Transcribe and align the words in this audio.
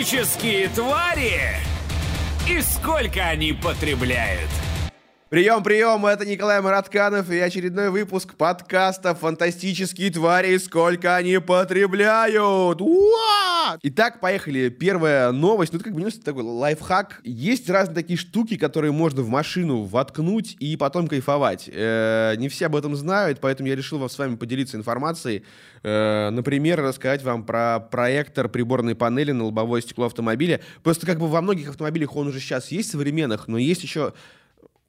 Фантастические 0.00 0.68
твари 0.68 1.42
и 2.48 2.62
сколько 2.62 3.22
они 3.22 3.52
потребляют. 3.52 4.48
Прием, 5.28 5.62
прием, 5.62 6.06
это 6.06 6.24
Николай 6.24 6.62
Маратканов 6.62 7.28
и 7.28 7.38
очередной 7.38 7.90
выпуск 7.90 8.34
подкаста 8.34 9.14
«Фантастические 9.14 10.10
твари, 10.10 10.56
сколько 10.56 11.16
они 11.16 11.38
потребляют!» 11.38 12.80
Уа! 13.60 13.78
Итак, 13.82 14.20
поехали. 14.20 14.68
Первая 14.68 15.32
новость, 15.32 15.72
ну 15.72 15.78
это 15.78 15.84
как 15.84 15.94
бы 15.94 16.10
такой 16.10 16.42
лайфхак. 16.42 17.20
Есть 17.24 17.68
разные 17.68 17.94
такие 17.94 18.18
штуки, 18.18 18.56
которые 18.56 18.92
можно 18.92 19.22
в 19.22 19.28
машину 19.28 19.82
воткнуть 19.82 20.56
и 20.60 20.76
потом 20.76 21.08
кайфовать. 21.08 21.68
Э, 21.72 22.34
не 22.36 22.48
все 22.48 22.66
об 22.66 22.76
этом 22.76 22.96
знают, 22.96 23.40
поэтому 23.40 23.68
я 23.68 23.76
решил 23.76 24.08
с 24.08 24.18
вами 24.18 24.36
поделиться 24.36 24.76
информацией. 24.76 25.44
Э, 25.82 26.30
например, 26.30 26.80
рассказать 26.80 27.22
вам 27.22 27.44
про 27.44 27.80
проектор 27.80 28.48
приборной 28.48 28.94
панели 28.94 29.32
на 29.32 29.44
лобовое 29.44 29.80
стекло 29.80 30.06
автомобиля. 30.06 30.60
Просто 30.82 31.06
как 31.06 31.18
бы 31.18 31.28
во 31.28 31.40
многих 31.40 31.68
автомобилях 31.68 32.16
он 32.16 32.28
уже 32.28 32.40
сейчас 32.40 32.70
есть 32.70 32.90
современных, 32.90 33.48
но 33.48 33.58
есть 33.58 33.82
еще 33.82 34.14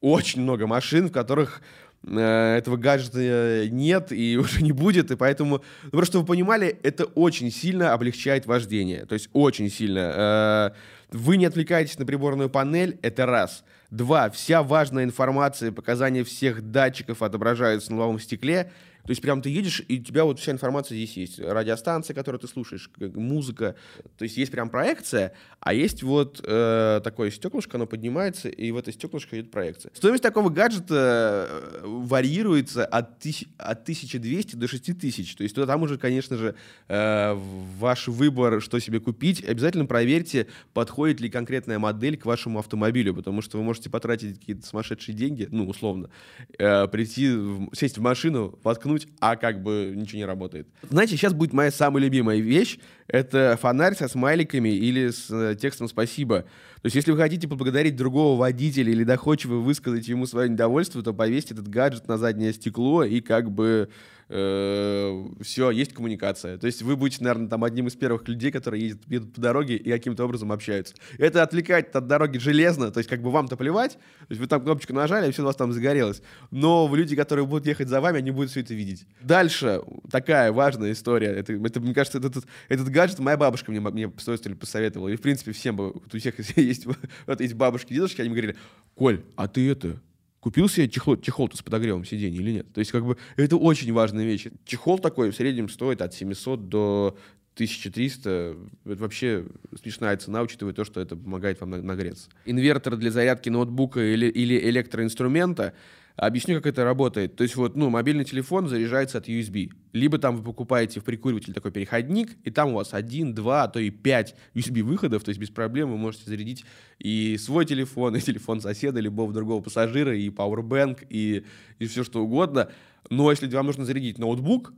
очень 0.00 0.42
много 0.42 0.66
машин, 0.66 1.08
в 1.08 1.12
которых 1.12 1.62
этого 2.06 2.76
гаджета 2.76 3.68
нет 3.68 4.12
и 4.12 4.36
уже 4.40 4.62
не 4.62 4.72
будет, 4.72 5.10
и 5.10 5.16
поэтому, 5.16 5.62
ну, 5.84 5.90
просто 5.90 6.18
вы 6.18 6.26
понимали, 6.26 6.78
это 6.82 7.04
очень 7.04 7.50
сильно 7.50 7.92
облегчает 7.92 8.46
вождение, 8.46 9.06
то 9.06 9.14
есть 9.14 9.28
очень 9.32 9.70
сильно. 9.70 10.72
Э, 10.72 11.16
вы 11.16 11.36
не 11.36 11.46
отвлекаетесь 11.46 11.98
на 11.98 12.06
приборную 12.06 12.50
панель, 12.50 12.98
это 13.02 13.26
раз. 13.26 13.64
Два, 13.90 14.30
вся 14.30 14.62
важная 14.62 15.04
информация, 15.04 15.70
показания 15.70 16.24
всех 16.24 16.70
датчиков 16.70 17.22
отображаются 17.22 17.92
на 17.92 17.98
лобовом 17.98 18.18
стекле, 18.18 18.72
то 19.04 19.10
есть 19.10 19.20
прям 19.20 19.42
ты 19.42 19.50
едешь, 19.50 19.82
и 19.88 19.98
у 19.98 20.02
тебя 20.02 20.24
вот 20.24 20.38
вся 20.38 20.52
информация 20.52 20.94
здесь 20.94 21.16
есть. 21.16 21.40
Радиостанция, 21.40 22.14
которую 22.14 22.40
ты 22.40 22.46
слушаешь, 22.46 22.88
музыка. 22.98 23.74
То 24.16 24.22
есть 24.22 24.36
есть 24.36 24.52
прям 24.52 24.70
проекция, 24.70 25.34
а 25.64 25.74
есть 25.74 26.02
вот 26.02 26.40
э, 26.44 27.00
такое 27.04 27.30
стеклышко, 27.30 27.76
оно 27.76 27.86
поднимается, 27.86 28.48
и 28.48 28.72
в 28.72 28.76
это 28.76 28.90
стеклышко 28.90 29.38
идет 29.38 29.52
проекция. 29.52 29.92
Стоимость 29.94 30.22
такого 30.22 30.48
гаджета 30.48 31.46
э, 31.48 31.80
варьируется 31.84 32.84
от, 32.84 33.20
тысяч, 33.20 33.46
от 33.58 33.82
1200 33.82 34.56
до 34.56 34.66
6000. 34.66 35.36
То 35.36 35.42
есть 35.44 35.54
туда, 35.54 35.68
там 35.68 35.82
уже, 35.82 35.98
конечно 35.98 36.36
же, 36.36 36.56
э, 36.88 37.38
ваш 37.78 38.08
выбор, 38.08 38.60
что 38.60 38.80
себе 38.80 38.98
купить. 38.98 39.44
Обязательно 39.44 39.86
проверьте, 39.86 40.48
подходит 40.74 41.20
ли 41.20 41.30
конкретная 41.30 41.78
модель 41.78 42.16
к 42.16 42.26
вашему 42.26 42.58
автомобилю, 42.58 43.14
потому 43.14 43.40
что 43.40 43.56
вы 43.56 43.62
можете 43.62 43.88
потратить 43.88 44.40
какие-то 44.40 44.66
сумасшедшие 44.66 45.14
деньги, 45.14 45.46
ну, 45.48 45.68
условно, 45.68 46.10
э, 46.58 46.88
прийти, 46.88 47.38
сесть 47.72 47.98
в 47.98 48.00
машину, 48.00 48.58
воткнуть 48.64 49.06
а 49.20 49.36
как 49.36 49.62
бы 49.62 49.92
ничего 49.94 50.18
не 50.18 50.24
работает. 50.24 50.66
Знаете, 50.90 51.16
сейчас 51.16 51.34
будет 51.34 51.52
моя 51.52 51.70
самая 51.70 52.02
любимая 52.02 52.38
вещь. 52.38 52.78
Это 53.06 53.56
фонарь 53.60 53.94
со 53.94 54.08
смайликами 54.08 54.70
или 54.70 55.10
с 55.10 55.51
э, 55.52 55.56
текстом 55.56 55.88
«спасибо». 55.88 56.40
То 56.40 56.86
есть, 56.86 56.96
если 56.96 57.12
вы 57.12 57.18
хотите 57.18 57.48
поблагодарить 57.48 57.96
другого 57.96 58.38
водителя 58.38 58.90
или 58.92 59.04
доходчиво 59.04 59.56
высказать 59.56 60.08
ему 60.08 60.26
свое 60.26 60.48
недовольство, 60.48 61.02
то 61.02 61.12
повесьте 61.12 61.54
этот 61.54 61.68
гаджет 61.68 62.08
на 62.08 62.18
заднее 62.18 62.52
стекло 62.52 63.04
и 63.04 63.20
как 63.20 63.50
бы 63.50 63.88
все, 64.32 65.70
есть 65.70 65.92
коммуникация. 65.92 66.56
То 66.56 66.66
есть 66.66 66.82
вы 66.82 66.96
будете, 66.96 67.22
наверное, 67.22 67.48
там 67.48 67.64
одним 67.64 67.88
из 67.88 67.94
первых 67.94 68.26
людей, 68.28 68.50
которые 68.50 68.84
ездят, 68.84 69.02
едут 69.08 69.34
по 69.34 69.40
дороге 69.40 69.76
и 69.76 69.90
каким-то 69.90 70.24
образом 70.24 70.52
общаются. 70.52 70.94
Это 71.18 71.42
отвлекает 71.42 71.94
от 71.94 72.06
дороги 72.06 72.38
железно, 72.38 72.90
то 72.90 72.98
есть 72.98 73.10
как 73.10 73.20
бы 73.20 73.30
вам-то 73.30 73.56
плевать, 73.56 73.92
то 73.92 74.26
есть 74.30 74.40
вы 74.40 74.46
там 74.46 74.62
кнопочку 74.62 74.94
нажали, 74.94 75.28
и 75.28 75.32
все 75.32 75.42
у 75.42 75.44
вас 75.44 75.56
там 75.56 75.72
загорелось. 75.72 76.22
Но 76.50 76.90
люди, 76.94 77.14
которые 77.14 77.46
будут 77.46 77.66
ехать 77.66 77.88
за 77.88 78.00
вами, 78.00 78.18
они 78.18 78.30
будут 78.30 78.50
все 78.50 78.60
это 78.60 78.72
видеть. 78.72 79.06
Дальше 79.20 79.82
такая 80.10 80.50
важная 80.52 80.92
история. 80.92 81.28
Это, 81.28 81.52
это 81.52 81.80
мне 81.80 81.92
кажется, 81.92 82.18
этот, 82.18 82.44
этот 82.68 82.88
гаджет 82.88 83.18
моя 83.18 83.36
бабушка 83.36 83.70
мне, 83.70 83.80
мне 83.80 84.08
посоветовала. 84.08 85.08
И, 85.08 85.16
в 85.16 85.20
принципе, 85.20 85.52
всем 85.52 85.76
бы, 85.76 85.90
у 85.90 86.18
всех 86.18 86.34
есть, 86.56 86.86
вот 86.86 87.40
эти 87.40 87.52
бабушки, 87.52 87.92
дедушки, 87.92 88.20
они 88.22 88.30
говорили, 88.30 88.56
Коль, 88.94 89.22
а 89.36 89.48
ты 89.48 89.70
это, 89.70 90.00
Купил 90.42 90.68
себе 90.68 90.88
чехол, 90.88 91.16
чехол 91.18 91.48
с 91.54 91.62
подогревом 91.62 92.04
сиденья 92.04 92.40
или 92.40 92.50
нет? 92.50 92.72
То 92.72 92.80
есть, 92.80 92.90
как 92.90 93.06
бы, 93.06 93.16
это 93.36 93.56
очень 93.56 93.92
важная 93.92 94.24
вещь. 94.24 94.48
Чехол 94.64 94.98
такой 94.98 95.30
в 95.30 95.36
среднем 95.36 95.68
стоит 95.68 96.02
от 96.02 96.14
700 96.14 96.68
до 96.68 97.16
1300. 97.54 98.56
Это 98.84 99.00
вообще 99.00 99.46
смешная 99.80 100.16
цена, 100.16 100.42
учитывая 100.42 100.74
то, 100.74 100.84
что 100.84 101.00
это 101.00 101.14
помогает 101.14 101.60
вам 101.60 101.70
нагреться. 101.86 102.28
Инвертор 102.44 102.96
для 102.96 103.12
зарядки 103.12 103.50
ноутбука 103.50 104.00
или, 104.00 104.26
или 104.26 104.58
электроинструмента— 104.68 105.74
Объясню, 106.16 106.56
как 106.56 106.66
это 106.66 106.84
работает. 106.84 107.36
То 107.36 107.42
есть 107.42 107.56
вот, 107.56 107.74
ну, 107.74 107.88
мобильный 107.88 108.24
телефон 108.24 108.68
заряжается 108.68 109.18
от 109.18 109.28
USB. 109.28 109.70
Либо 109.92 110.18
там 110.18 110.36
вы 110.36 110.44
покупаете 110.44 111.00
в 111.00 111.04
прикуриватель 111.04 111.54
такой 111.54 111.70
переходник, 111.70 112.36
и 112.44 112.50
там 112.50 112.70
у 112.70 112.74
вас 112.74 112.92
один, 112.92 113.34
два, 113.34 113.64
а 113.64 113.68
то 113.68 113.80
и 113.80 113.90
пять 113.90 114.34
USB-выходов, 114.54 115.24
то 115.24 115.30
есть 115.30 115.40
без 115.40 115.50
проблем 115.50 115.90
вы 115.90 115.96
можете 115.96 116.24
зарядить 116.26 116.64
и 116.98 117.36
свой 117.38 117.64
телефон, 117.64 118.14
и 118.16 118.20
телефон 118.20 118.60
соседа, 118.60 119.00
любого 119.00 119.32
другого 119.32 119.62
пассажира, 119.62 120.16
и 120.16 120.28
Powerbank, 120.28 121.06
и, 121.08 121.44
и 121.78 121.86
все 121.86 122.04
что 122.04 122.22
угодно. 122.22 122.70
Но 123.10 123.30
если 123.30 123.48
вам 123.48 123.66
нужно 123.66 123.84
зарядить 123.84 124.18
ноутбук, 124.18 124.72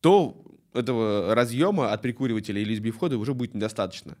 то 0.00 0.44
этого 0.72 1.34
разъема 1.34 1.92
от 1.92 2.02
прикуривателя 2.02 2.60
или 2.60 2.76
USB-входа 2.76 3.16
уже 3.16 3.34
будет 3.34 3.54
недостаточно. 3.54 4.16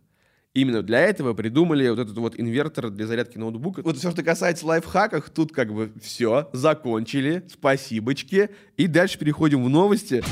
Именно 0.54 0.82
для 0.82 1.00
этого 1.00 1.34
придумали 1.34 1.88
вот 1.88 1.98
этот 1.98 2.16
вот 2.16 2.38
инвертор 2.38 2.88
для 2.90 3.08
зарядки 3.08 3.38
ноутбука. 3.38 3.82
Вот 3.82 3.96
все, 3.96 4.12
что 4.12 4.22
касается 4.22 4.64
лайфхаков, 4.64 5.28
тут 5.30 5.50
как 5.50 5.74
бы 5.74 5.90
все, 6.00 6.48
закончили, 6.52 7.42
спасибочки. 7.50 8.50
И 8.76 8.86
дальше 8.86 9.18
переходим 9.18 9.64
в 9.64 9.68
новости. 9.68 10.22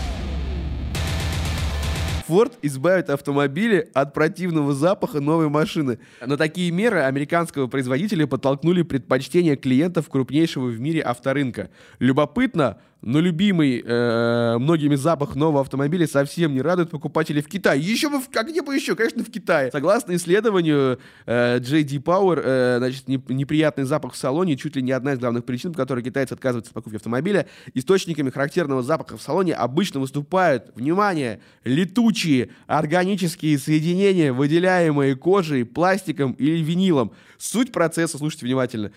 Ford 2.28 2.52
избавит 2.62 3.10
автомобили 3.10 3.90
от 3.94 4.14
противного 4.14 4.74
запаха 4.74 5.20
новой 5.20 5.48
машины. 5.48 5.98
На 6.24 6.36
такие 6.36 6.70
меры 6.70 7.00
американского 7.00 7.66
производителя 7.66 8.28
подтолкнули 8.28 8.82
предпочтение 8.82 9.56
клиентов 9.56 10.08
крупнейшего 10.08 10.66
в 10.66 10.78
мире 10.78 11.02
авторынка. 11.02 11.68
Любопытно, 11.98 12.78
но 13.02 13.18
любимый 13.20 13.82
э, 13.84 14.58
многими 14.58 14.94
запах 14.94 15.34
нового 15.34 15.60
автомобиля 15.62 16.06
совсем 16.06 16.54
не 16.54 16.62
радует 16.62 16.90
покупателей 16.90 17.42
в 17.42 17.48
Китае. 17.48 17.80
Еще 17.80 18.08
бы, 18.08 18.20
как 18.30 18.48
где 18.48 18.62
бы 18.62 18.74
еще? 18.74 18.94
Конечно, 18.94 19.24
в 19.24 19.30
Китае. 19.30 19.70
Согласно 19.72 20.14
исследованию 20.14 21.00
э, 21.26 21.58
JD 21.58 22.02
Power, 22.02 22.40
э, 22.42 22.76
значит, 22.78 23.08
не, 23.08 23.22
неприятный 23.28 23.84
запах 23.84 24.12
в 24.12 24.16
салоне 24.16 24.56
чуть 24.56 24.76
ли 24.76 24.82
не 24.82 24.92
одна 24.92 25.14
из 25.14 25.18
главных 25.18 25.44
причин, 25.44 25.72
по 25.72 25.78
которой 25.78 26.04
китайцы 26.04 26.34
отказываются 26.34 26.70
от 26.70 26.74
покупки 26.74 26.96
автомобиля. 26.96 27.46
Источниками 27.74 28.30
характерного 28.30 28.82
запаха 28.82 29.16
в 29.16 29.22
салоне 29.22 29.54
обычно 29.54 29.98
выступают, 29.98 30.70
внимание, 30.76 31.40
летучие 31.64 32.50
органические 32.68 33.58
соединения, 33.58 34.32
выделяемые 34.32 35.16
кожей, 35.16 35.64
пластиком 35.64 36.32
или 36.32 36.62
винилом. 36.62 37.12
Суть 37.36 37.72
процесса, 37.72 38.18
слушайте 38.18 38.46
внимательно, 38.46 38.92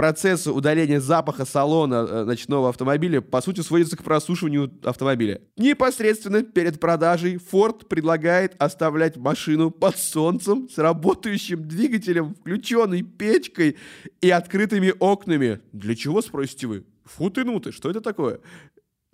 процесс 0.00 0.46
удаления 0.46 0.98
запаха 0.98 1.44
салона 1.44 2.06
э, 2.08 2.24
ночного 2.24 2.70
автомобиля, 2.70 3.20
по 3.20 3.42
сути, 3.42 3.60
сводится 3.60 3.98
к 3.98 4.02
просушиванию 4.02 4.72
автомобиля. 4.82 5.42
Непосредственно 5.58 6.42
перед 6.42 6.80
продажей 6.80 7.36
Ford 7.36 7.84
предлагает 7.84 8.54
оставлять 8.56 9.18
машину 9.18 9.70
под 9.70 9.98
солнцем 9.98 10.70
с 10.70 10.78
работающим 10.78 11.68
двигателем, 11.68 12.34
включенной 12.34 13.02
печкой 13.02 13.76
и 14.22 14.30
открытыми 14.30 14.94
окнами. 14.98 15.60
Для 15.72 15.94
чего, 15.94 16.22
спросите 16.22 16.66
вы? 16.66 16.86
Фу 17.04 17.28
ты, 17.28 17.44
ну 17.44 17.60
ты, 17.60 17.70
что 17.70 17.90
это 17.90 18.00
такое? 18.00 18.40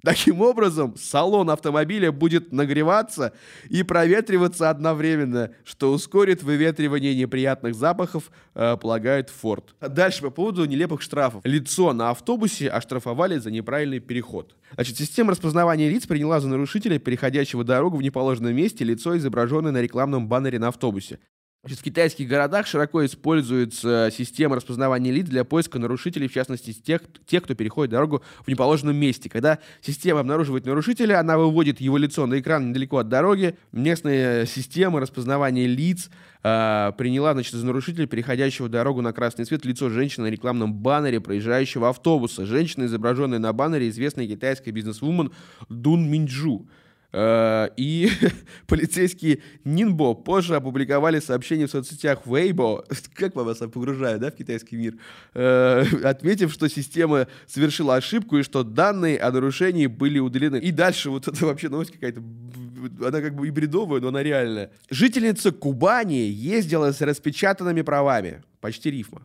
Таким 0.07 0.41
образом, 0.41 0.95
салон 0.97 1.51
автомобиля 1.51 2.13
будет 2.13 2.53
нагреваться 2.53 3.33
и 3.69 3.83
проветриваться 3.83 4.71
одновременно, 4.71 5.51
что 5.65 5.91
ускорит 5.91 6.45
выветривание 6.45 7.13
неприятных 7.13 7.75
запахов, 7.75 8.31
э, 8.55 8.77
полагает 8.77 9.33
Ford. 9.43 9.65
Дальше 9.81 10.23
по 10.23 10.31
поводу 10.31 10.65
нелепых 10.65 11.03
штрафов. 11.03 11.41
Лицо 11.43 11.93
на 11.93 12.11
автобусе 12.11 12.69
оштрафовали 12.69 13.39
за 13.39 13.51
неправильный 13.51 13.99
переход. 13.99 14.55
Значит, 14.75 14.97
система 14.97 15.33
распознавания 15.33 15.89
лиц 15.89 16.07
приняла 16.07 16.39
за 16.39 16.47
нарушителя, 16.47 17.01
переходящего 17.01 17.65
дорогу 17.65 17.97
в 17.97 18.03
неположенном 18.03 18.55
месте, 18.55 18.85
лицо, 18.85 19.17
изображенное 19.17 19.73
на 19.73 19.83
рекламном 19.83 20.29
баннере 20.29 20.61
на 20.61 20.69
автобусе. 20.69 21.19
В 21.67 21.83
китайских 21.83 22.29
городах 22.29 22.69
широко 22.69 23.05
используется 23.05 24.09
система 24.17 24.55
распознавания 24.55 25.11
лиц 25.11 25.27
для 25.27 25.43
поиска 25.43 25.81
нарушителей, 25.81 26.29
в 26.29 26.33
частности, 26.33 26.73
тех, 26.73 27.03
тех, 27.27 27.43
кто 27.43 27.57
переходит 27.57 27.91
дорогу 27.91 28.23
в 28.45 28.49
неположенном 28.49 28.95
месте. 28.95 29.29
Когда 29.29 29.59
система 29.81 30.21
обнаруживает 30.21 30.65
нарушителя, 30.65 31.19
она 31.19 31.37
выводит 31.37 31.81
его 31.81 31.97
лицо 31.97 32.25
на 32.27 32.39
экран 32.39 32.69
недалеко 32.69 32.99
от 32.99 33.09
дороги. 33.09 33.59
Местная 33.73 34.47
система 34.47 35.01
распознавания 35.01 35.67
лиц 35.67 36.09
э, 36.45 36.93
приняла, 36.97 37.33
значит, 37.33 37.55
за 37.55 37.67
нарушителя, 37.67 38.07
переходящего 38.07 38.69
дорогу 38.69 39.03
на 39.03 39.13
красный 39.13 39.45
свет, 39.45 39.65
лицо 39.65 39.91
женщины 39.91 40.27
на 40.27 40.31
рекламном 40.31 40.73
баннере 40.73 41.21
проезжающего 41.21 41.89
автобуса. 41.89 42.47
Женщина, 42.47 42.85
изображенная 42.85 43.41
на 43.41 43.53
баннере, 43.53 43.89
известная 43.89 44.29
китайская 44.29 44.71
бизнесвумен 44.71 45.33
Дун 45.69 46.09
Минджу. 46.09 46.69
Э, 47.19 47.71
и 47.79 48.11
полицейские 48.67 49.39
Нинбо 49.65 50.13
позже 50.13 50.55
опубликовали 50.55 51.19
сообщение 51.19 51.67
в 51.67 51.71
соцсетях 51.71 52.27
Weibo, 52.27 52.85
как 53.15 53.35
мы 53.35 53.45
вас 53.45 53.57
погружают, 53.59 54.21
да, 54.21 54.31
в 54.31 54.35
китайский 54.35 54.77
мир, 54.77 54.97
э, 55.33 55.85
отметив, 56.05 56.53
что 56.53 56.69
система 56.69 57.27
совершила 57.47 57.97
ошибку 57.97 58.37
и 58.37 58.43
что 58.43 58.63
данные 58.63 59.19
о 59.19 59.33
нарушении 59.33 59.87
были 59.87 60.19
удалены. 60.19 60.57
И 60.57 60.71
дальше 60.71 61.09
вот 61.09 61.27
это 61.27 61.47
вообще 61.47 61.71
новость 61.71 61.93
какая-то, 61.93 62.23
она 63.01 63.23
как 63.23 63.35
бы 63.35 63.49
и 63.49 63.51
бредовая, 63.51 64.03
но 64.03 64.09
она 64.09 64.23
реальная. 64.23 64.71
Жительница 64.91 65.53
Кубани 65.53 66.29
ездила 66.29 66.93
с 66.93 67.01
распечатанными 67.01 67.81
правами, 67.81 68.43
почти 68.61 68.91
рифма. 68.91 69.23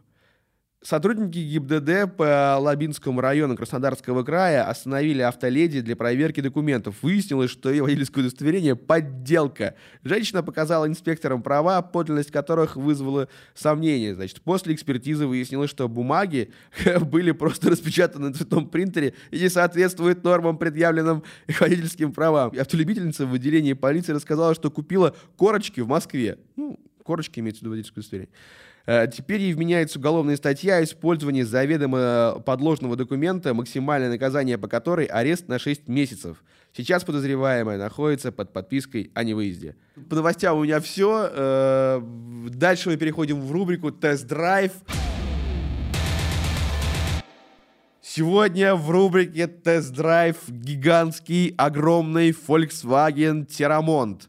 Сотрудники 0.83 1.37
ГИБДД 1.37 2.17
по 2.17 2.57
Лабинскому 2.59 3.21
району 3.21 3.55
Краснодарского 3.55 4.23
края 4.23 4.67
остановили 4.67 5.21
автоледи 5.21 5.81
для 5.81 5.95
проверки 5.95 6.41
документов. 6.41 6.95
Выяснилось, 7.03 7.51
что 7.51 7.69
ее 7.69 7.83
водительское 7.83 8.23
удостоверение– 8.23 8.75
подделка. 8.75 9.75
Женщина 10.03 10.41
показала 10.41 10.87
инспекторам 10.87 11.43
права, 11.43 11.83
подлинность 11.83 12.31
которых 12.31 12.77
вызвала 12.77 13.27
сомнения. 13.53 14.15
Значит, 14.15 14.41
после 14.41 14.73
экспертизы 14.73 15.27
выяснилось, 15.27 15.69
что 15.69 15.87
бумаги 15.87 16.51
были 17.01 17.29
просто 17.29 17.69
распечатаны 17.69 18.29
на 18.29 18.33
цветном 18.33 18.67
принтере 18.67 19.13
и 19.29 19.37
не 19.37 19.49
соответствуют 19.49 20.23
нормам, 20.23 20.57
предъявленным 20.57 21.21
водительским 21.59 22.11
правам. 22.11 22.53
Автолюбительница 22.59 23.27
в 23.27 23.33
отделении 23.35 23.73
полиции 23.73 24.13
рассказала, 24.13 24.55
что 24.55 24.71
купила 24.71 25.15
корочки 25.35 25.81
в 25.81 25.87
Москве. 25.87 26.39
Ну, 26.55 26.79
корочки 27.03 27.39
имеется 27.39 27.59
в 27.59 27.61
виду 27.61 27.69
водительское 27.69 28.01
удостоверение. 28.01 28.33
Э, 28.85 29.07
теперь 29.07 29.41
ей 29.41 29.53
вменяется 29.53 29.99
уголовная 29.99 30.37
статья 30.37 30.83
использование 30.83 31.45
заведомо 31.45 32.41
подложного 32.45 32.95
документа, 32.95 33.53
максимальное 33.53 34.09
наказание 34.09 34.57
по 34.57 34.67
которой 34.67 35.05
арест 35.05 35.47
на 35.47 35.59
6 35.59 35.87
месяцев. 35.87 36.43
Сейчас 36.75 37.03
подозреваемая 37.03 37.77
находится 37.77 38.31
под 38.31 38.53
подпиской 38.53 39.11
о 39.13 39.23
невыезде. 39.23 39.75
По 40.09 40.15
новостям 40.15 40.57
у 40.57 40.63
меня 40.63 40.79
все. 40.79 41.29
Э, 41.31 42.01
дальше 42.49 42.89
мы 42.89 42.97
переходим 42.97 43.41
в 43.41 43.51
рубрику 43.51 43.91
«Тест-драйв». 43.91 44.71
Сегодня 48.01 48.75
в 48.75 48.89
рубрике 48.89 49.47
«Тест-драйв» 49.47 50.37
гигантский, 50.49 51.53
огромный 51.57 52.31
Volkswagen 52.31 53.47
Teramont. 53.47 54.23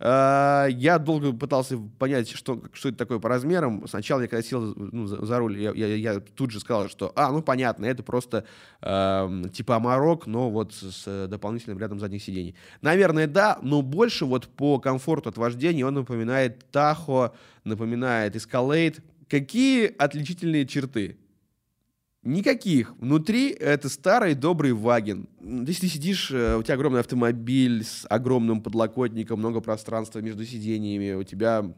А, 0.00 0.66
я 0.66 0.98
долго 0.98 1.32
пытался 1.32 1.78
понять, 1.98 2.30
что, 2.30 2.62
что 2.72 2.88
это 2.88 2.98
такое 2.98 3.18
по 3.18 3.28
размерам. 3.28 3.86
Сначала 3.88 4.20
я 4.20 4.28
когда 4.28 4.42
сел 4.42 4.74
ну, 4.76 5.06
за, 5.06 5.24
за 5.24 5.38
руль, 5.38 5.60
я, 5.60 5.72
я, 5.72 5.86
я 5.94 6.20
тут 6.20 6.50
же 6.50 6.60
сказал, 6.60 6.88
что, 6.88 7.12
а, 7.16 7.32
ну 7.32 7.42
понятно, 7.42 7.86
это 7.86 8.02
просто 8.02 8.44
э, 8.80 9.42
типа 9.52 9.76
Амарок, 9.76 10.26
но 10.26 10.50
вот 10.50 10.72
с, 10.74 11.26
дополнительным 11.28 11.78
рядом 11.78 11.98
задних 11.98 12.22
сидений. 12.22 12.54
Наверное, 12.80 13.26
да, 13.26 13.58
но 13.62 13.82
больше 13.82 14.24
вот 14.24 14.48
по 14.48 14.78
комфорту 14.78 15.30
от 15.30 15.36
вождения 15.36 15.84
он 15.84 15.94
напоминает 15.94 16.66
Tahoe, 16.72 17.32
напоминает 17.64 18.36
Escalade. 18.36 19.00
Какие 19.28 19.92
отличительные 19.98 20.66
черты? 20.66 21.16
Никаких. 22.28 22.94
Внутри 22.98 23.52
это 23.52 23.88
старый 23.88 24.34
добрый 24.34 24.74
ваген. 24.74 25.30
Если 25.40 25.86
ты 25.86 25.88
сидишь, 25.88 26.30
э, 26.30 26.58
у 26.58 26.62
тебя 26.62 26.74
огромный 26.74 27.00
автомобиль 27.00 27.82
с 27.82 28.04
огромным 28.10 28.60
подлокотником, 28.60 29.38
много 29.38 29.62
пространства 29.62 30.18
между 30.18 30.44
сидениями, 30.44 31.14
у 31.14 31.22
тебя 31.22 31.74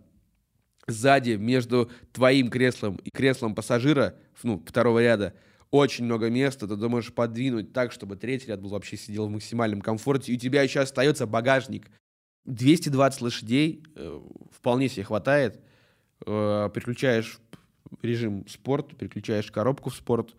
сзади 0.89 1.37
между 1.37 1.89
твоим 2.13 2.51
креслом 2.51 2.97
и 2.97 3.11
креслом 3.11 3.55
пассажира, 3.55 4.17
ну, 4.43 4.61
второго 4.67 5.01
ряда, 5.01 5.35
очень 5.71 6.05
много 6.05 6.29
места, 6.31 6.67
ты 6.67 6.89
можешь 6.89 7.15
подвинуть 7.15 7.73
так, 7.73 7.93
чтобы 7.93 8.17
третий 8.17 8.49
ряд 8.49 8.61
был 8.61 8.71
вообще 8.71 8.97
сидел 8.97 9.29
в 9.29 9.31
максимальном 9.31 9.81
комфорте, 9.81 10.33
и 10.33 10.35
у 10.35 10.39
тебя 10.41 10.63
еще 10.63 10.81
остается 10.81 11.29
багажник. 11.29 11.89
220 12.47 13.21
лошадей 13.21 13.85
э, 13.95 14.21
вполне 14.51 14.89
себе 14.89 15.05
хватает. 15.05 15.61
Э, 16.27 16.69
переключаешь 16.75 17.39
режим 18.03 18.47
спорт, 18.49 18.97
переключаешь 18.97 19.51
коробку 19.51 19.91
в 19.91 19.95
спорт, 19.95 20.35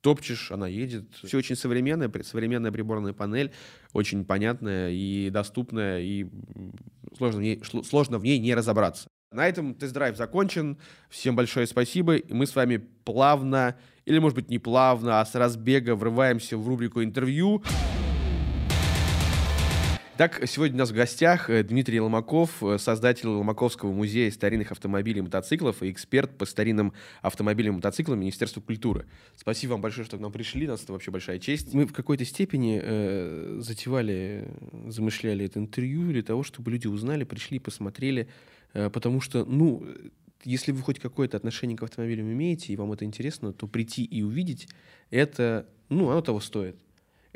топчешь, 0.00 0.52
она 0.52 0.68
едет. 0.68 1.04
Все 1.22 1.38
очень 1.38 1.56
современное, 1.56 2.10
современная 2.22 2.72
приборная 2.72 3.12
панель, 3.12 3.52
очень 3.92 4.24
понятная 4.24 4.90
и 4.90 5.30
доступная, 5.30 6.00
и 6.00 6.26
сложно 7.16 7.40
в 7.40 7.42
ней, 7.42 7.62
сложно 7.84 8.18
в 8.18 8.24
ней 8.24 8.38
не 8.38 8.54
разобраться. 8.54 9.08
На 9.32 9.48
этом 9.48 9.74
тест-драйв 9.74 10.16
закончен. 10.16 10.78
Всем 11.10 11.34
большое 11.34 11.66
спасибо. 11.66 12.16
И 12.16 12.32
мы 12.32 12.46
с 12.46 12.54
вами 12.54 12.76
плавно, 13.04 13.76
или, 14.04 14.18
может 14.18 14.36
быть, 14.36 14.48
не 14.48 14.58
плавно, 14.58 15.20
а 15.20 15.26
с 15.26 15.34
разбега 15.34 15.96
врываемся 15.96 16.56
в 16.56 16.68
рубрику 16.68 17.02
интервью. 17.02 17.62
Так, 20.16 20.42
сегодня 20.46 20.76
у 20.76 20.78
нас 20.78 20.92
в 20.92 20.94
гостях 20.94 21.50
э, 21.50 21.62
Дмитрий 21.62 22.00
Ломаков, 22.00 22.62
э, 22.62 22.78
создатель 22.78 23.28
Ломаковского 23.28 23.92
музея 23.92 24.30
старинных 24.30 24.72
автомобилей 24.72 25.18
и 25.18 25.22
мотоциклов 25.22 25.82
и 25.82 25.90
эксперт 25.90 26.38
по 26.38 26.46
старинным 26.46 26.94
автомобилям 27.20 27.74
и 27.74 27.76
мотоциклам 27.76 28.20
Министерства 28.20 28.62
культуры. 28.62 29.04
Спасибо 29.36 29.72
вам 29.72 29.82
большое, 29.82 30.06
что 30.06 30.16
к 30.16 30.20
нам 30.20 30.32
пришли, 30.32 30.66
нас 30.66 30.82
это 30.82 30.94
вообще 30.94 31.10
большая 31.10 31.38
честь. 31.38 31.74
Мы 31.74 31.84
в 31.84 31.92
какой-то 31.92 32.24
степени 32.24 32.80
э, 32.82 33.58
затевали, 33.60 34.48
замышляли 34.88 35.44
это 35.44 35.58
интервью 35.58 36.10
для 36.10 36.22
того, 36.22 36.42
чтобы 36.44 36.70
люди 36.70 36.86
узнали, 36.86 37.24
пришли, 37.24 37.58
посмотрели, 37.58 38.26
э, 38.72 38.88
потому 38.88 39.20
что, 39.20 39.44
ну, 39.44 39.86
если 40.44 40.72
вы 40.72 40.80
хоть 40.80 40.98
какое-то 40.98 41.36
отношение 41.36 41.76
к 41.76 41.82
автомобилям 41.82 42.32
имеете, 42.32 42.72
и 42.72 42.76
вам 42.76 42.90
это 42.90 43.04
интересно, 43.04 43.52
то 43.52 43.66
прийти 43.66 44.02
и 44.02 44.22
увидеть, 44.22 44.66
это, 45.10 45.68
ну, 45.90 46.08
оно 46.08 46.22
того 46.22 46.40
стоит. 46.40 46.76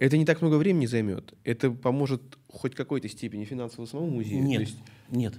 Это 0.01 0.17
не 0.17 0.25
так 0.25 0.41
много 0.41 0.57
времени 0.57 0.87
займет. 0.87 1.35
Это 1.45 1.71
поможет 1.71 2.23
хоть 2.49 2.75
какой-то 2.75 3.07
степени 3.07 3.45
финансово 3.45 3.85
самому 3.85 4.11
музею. 4.11 4.43
Нет, 4.43 4.61
есть... 4.63 4.77
нет. 5.11 5.35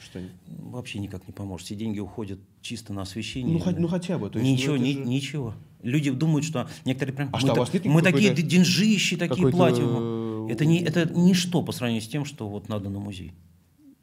Что? 0.00 0.20
Вообще 0.46 0.98
никак 0.98 1.28
не 1.28 1.34
поможет. 1.34 1.66
Все 1.66 1.74
деньги 1.74 2.00
уходят 2.00 2.40
чисто 2.62 2.94
на 2.94 3.02
освещение. 3.02 3.52
Ну, 3.52 3.58
хоть, 3.60 3.78
ну 3.78 3.86
хотя 3.86 4.18
бы. 4.18 4.30
То 4.30 4.38
есть, 4.38 4.50
ничего, 4.50 4.76
ну, 4.76 4.82
ни, 4.82 4.92
же... 4.92 5.00
ничего. 5.00 5.54
Люди 5.82 6.10
думают, 6.10 6.46
что 6.46 6.70
некоторые 6.86 7.14
прям. 7.14 7.28
А 7.32 7.36
мы, 7.36 7.40
что, 7.40 7.54
та, 7.54 7.88
мы 7.90 8.00
такие 8.00 8.32
деньжищи, 8.32 9.18
такие 9.18 9.50
платим. 9.50 10.48
Это 10.48 10.64
не 10.64 10.80
это 10.82 11.12
ничто 11.14 11.62
по 11.62 11.72
сравнению 11.72 12.02
с 12.02 12.08
тем, 12.08 12.24
что 12.24 12.48
вот 12.48 12.70
надо 12.70 12.88
на 12.88 13.00
музей. 13.00 13.34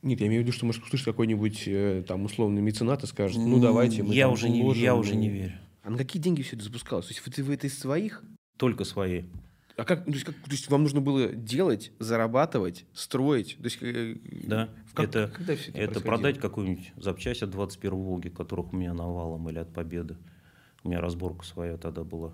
Нет, 0.03 0.21
я 0.21 0.27
имею 0.27 0.43
в 0.43 0.45
виду, 0.45 0.55
что 0.55 0.67
может 0.67 0.83
услышать 0.83 1.05
какой-нибудь 1.05 1.63
э, 1.65 2.03
там 2.07 2.25
условный 2.25 2.61
меценат 2.61 3.03
и 3.03 3.07
скажет, 3.07 3.39
ну 3.39 3.59
давайте 3.59 4.03
мы 4.03 4.13
я 4.13 4.29
уже 4.29 4.49
не, 4.49 4.71
Я 4.75 4.95
уже 4.95 5.15
не 5.15 5.29
верю. 5.29 5.53
А 5.81 5.89
на 5.89 5.97
какие 5.97 6.21
деньги 6.21 6.43
все 6.43 6.55
это 6.55 6.65
запускалось? 6.65 7.07
То 7.07 7.13
есть 7.13 7.25
вы, 7.25 7.43
вы 7.43 7.55
это 7.55 7.65
из 7.65 7.79
своих? 7.79 8.23
Только 8.57 8.83
свои. 8.83 9.23
А 9.77 9.83
как, 9.83 10.05
то 10.05 10.11
есть, 10.11 10.23
как, 10.23 10.35
то 10.35 10.51
есть 10.51 10.69
вам 10.69 10.83
нужно 10.83 11.01
было 11.01 11.27
делать, 11.33 11.91
зарабатывать, 11.99 12.85
строить? 12.93 13.57
То 13.57 13.65
есть, 13.65 13.77
э, 13.81 14.15
да, 14.23 14.69
как, 14.93 15.09
это, 15.09 15.31
когда 15.35 15.55
все 15.55 15.71
это, 15.71 15.91
это 15.91 16.01
продать 16.01 16.39
какую-нибудь 16.39 16.93
запчасть 16.95 17.43
от 17.43 17.49
21 17.49 17.93
Волги, 17.93 18.29
которых 18.29 18.71
у 18.71 18.77
меня 18.77 18.93
навалом, 18.93 19.49
или 19.49 19.59
от 19.59 19.73
Победы. 19.73 20.15
У 20.83 20.89
меня 20.89 21.01
разборка 21.01 21.43
своя 21.45 21.77
тогда 21.77 22.03
была. 22.03 22.33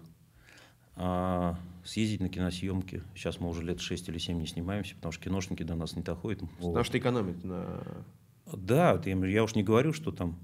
А, 0.96 1.58
съездить 1.84 2.20
на 2.20 2.30
киносъемки. 2.30 3.02
Сейчас 3.16 3.40
мы 3.40 3.50
уже 3.50 3.64
лет 3.64 3.80
6 3.80 4.10
или 4.10 4.20
7 4.20 4.38
не 4.38 4.46
снимаемся, 4.46 4.96
потому 4.96 5.12
что 5.12 5.24
киношники 5.24 5.64
до 5.64 5.74
нас 5.74 5.96
не 5.96 6.04
доходят. 6.04 6.42
Потому 6.58 6.84
что 6.84 6.98
экономят 6.98 7.44
на... 7.44 8.06
Да, 8.54 9.02
я, 9.06 9.26
я 9.26 9.44
уж 9.44 9.56
не 9.56 9.64
говорю, 9.64 9.94
что 9.94 10.12
там 10.12 10.38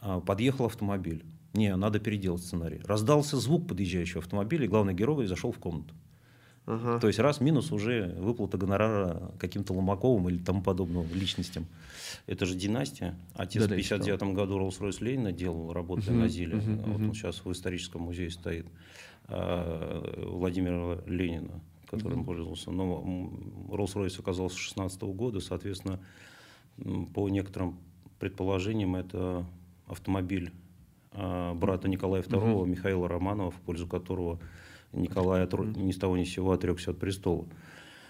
а, 0.00 0.20
подъехал 0.20 0.66
автомобиль. 0.66 1.24
Не, 1.54 1.74
надо 1.76 1.98
переделать 1.98 2.42
сценарий. 2.42 2.80
Раздался 2.84 3.38
звук 3.38 3.68
подъезжающего 3.68 4.20
автомобиля, 4.20 4.66
и 4.66 4.68
главный 4.68 4.92
герой 4.92 5.26
зашел 5.26 5.52
в 5.52 5.58
комнату. 5.58 5.94
Ага. 6.66 6.98
То 6.98 7.06
есть 7.06 7.20
раз 7.20 7.40
минус 7.40 7.70
уже 7.70 8.14
выплата 8.18 8.58
гонорара 8.58 9.30
каким-то 9.38 9.72
Ломаковым 9.72 10.28
или 10.28 10.38
тому 10.38 10.62
подобным 10.62 11.06
личностям. 11.14 11.66
Это 12.26 12.44
же 12.44 12.56
династия. 12.56 13.14
Отец 13.34 13.66
да, 13.66 13.74
в 13.74 13.76
59 13.76 14.34
году 14.34 14.58
Роллс-Ройс 14.58 15.02
Ленина 15.02 15.30
делал, 15.30 15.72
работая 15.72 16.10
угу, 16.10 16.22
на 16.22 16.28
Зиле. 16.28 16.56
Угу, 16.56 16.70
вот 16.86 16.96
угу. 16.96 17.04
он 17.04 17.14
сейчас 17.14 17.44
в 17.44 17.52
историческом 17.52 18.02
музее 18.02 18.30
стоит. 18.30 18.66
А, 19.28 20.02
Владимира 20.26 21.00
Ленина, 21.06 21.60
которым 21.86 22.20
угу. 22.20 22.26
пользовался. 22.26 22.72
Но 22.72 23.30
Роллс-Ройс 23.70 24.18
оказался 24.18 24.56
с 24.56 24.58
16 24.58 25.00
года, 25.02 25.38
соответственно, 25.38 26.00
по 27.14 27.28
некоторым 27.28 27.78
предположениям, 28.18 28.96
это 28.96 29.46
автомобиль 29.86 30.52
а, 31.12 31.54
брата 31.54 31.88
Николая 31.88 32.22
II, 32.22 32.52
угу. 32.54 32.64
Михаила 32.64 33.08
Романова, 33.08 33.52
в 33.52 33.60
пользу 33.60 33.86
которого 33.86 34.40
Николай 34.92 35.42
от, 35.42 35.52
ни 35.76 35.92
с 35.92 35.96
того 35.96 36.16
ни 36.16 36.24
с 36.24 36.32
сего 36.32 36.52
отрекся 36.52 36.90
от 36.92 36.98
престола. 36.98 37.46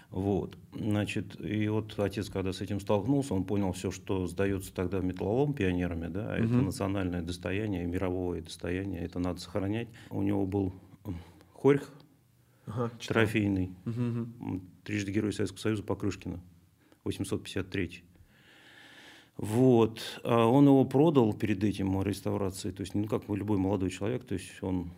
Вот. 0.09 0.57
Значит, 0.73 1.39
и 1.41 1.67
вот 1.67 1.99
отец, 1.99 2.29
когда 2.29 2.53
с 2.53 2.61
этим 2.61 2.79
столкнулся, 2.79 3.33
он 3.33 3.43
понял 3.43 3.73
все, 3.73 3.91
что 3.91 4.25
сдается 4.25 4.73
тогда 4.73 4.99
металлолом 4.99 5.53
пионерами, 5.53 6.07
да, 6.07 6.35
угу. 6.37 6.45
это 6.45 6.53
национальное 6.53 7.21
достояние, 7.21 7.85
мировое 7.85 8.41
достояние, 8.41 9.01
это 9.01 9.19
надо 9.19 9.39
сохранять. 9.39 9.89
У 10.09 10.21
него 10.21 10.45
был 10.45 10.73
хорьх 11.53 11.91
ага, 12.65 12.89
трофейный, 13.05 13.71
угу. 13.85 14.61
трижды 14.83 15.11
Герой 15.11 15.33
Советского 15.33 15.59
Союза 15.59 15.83
Покрышкина, 15.83 16.39
853 17.03 18.03
вот. 19.37 20.01
А 20.23 20.45
он 20.45 20.65
его 20.65 20.83
продал 20.83 21.33
перед 21.33 21.63
этим 21.63 22.01
реставрацией. 22.01 22.73
То 22.73 22.81
есть, 22.81 22.95
ну, 22.95 23.05
как 23.05 23.29
любой 23.29 23.57
молодой 23.57 23.91
человек, 23.91 24.25
то 24.25 24.33
есть 24.33 24.51
он 24.61 24.91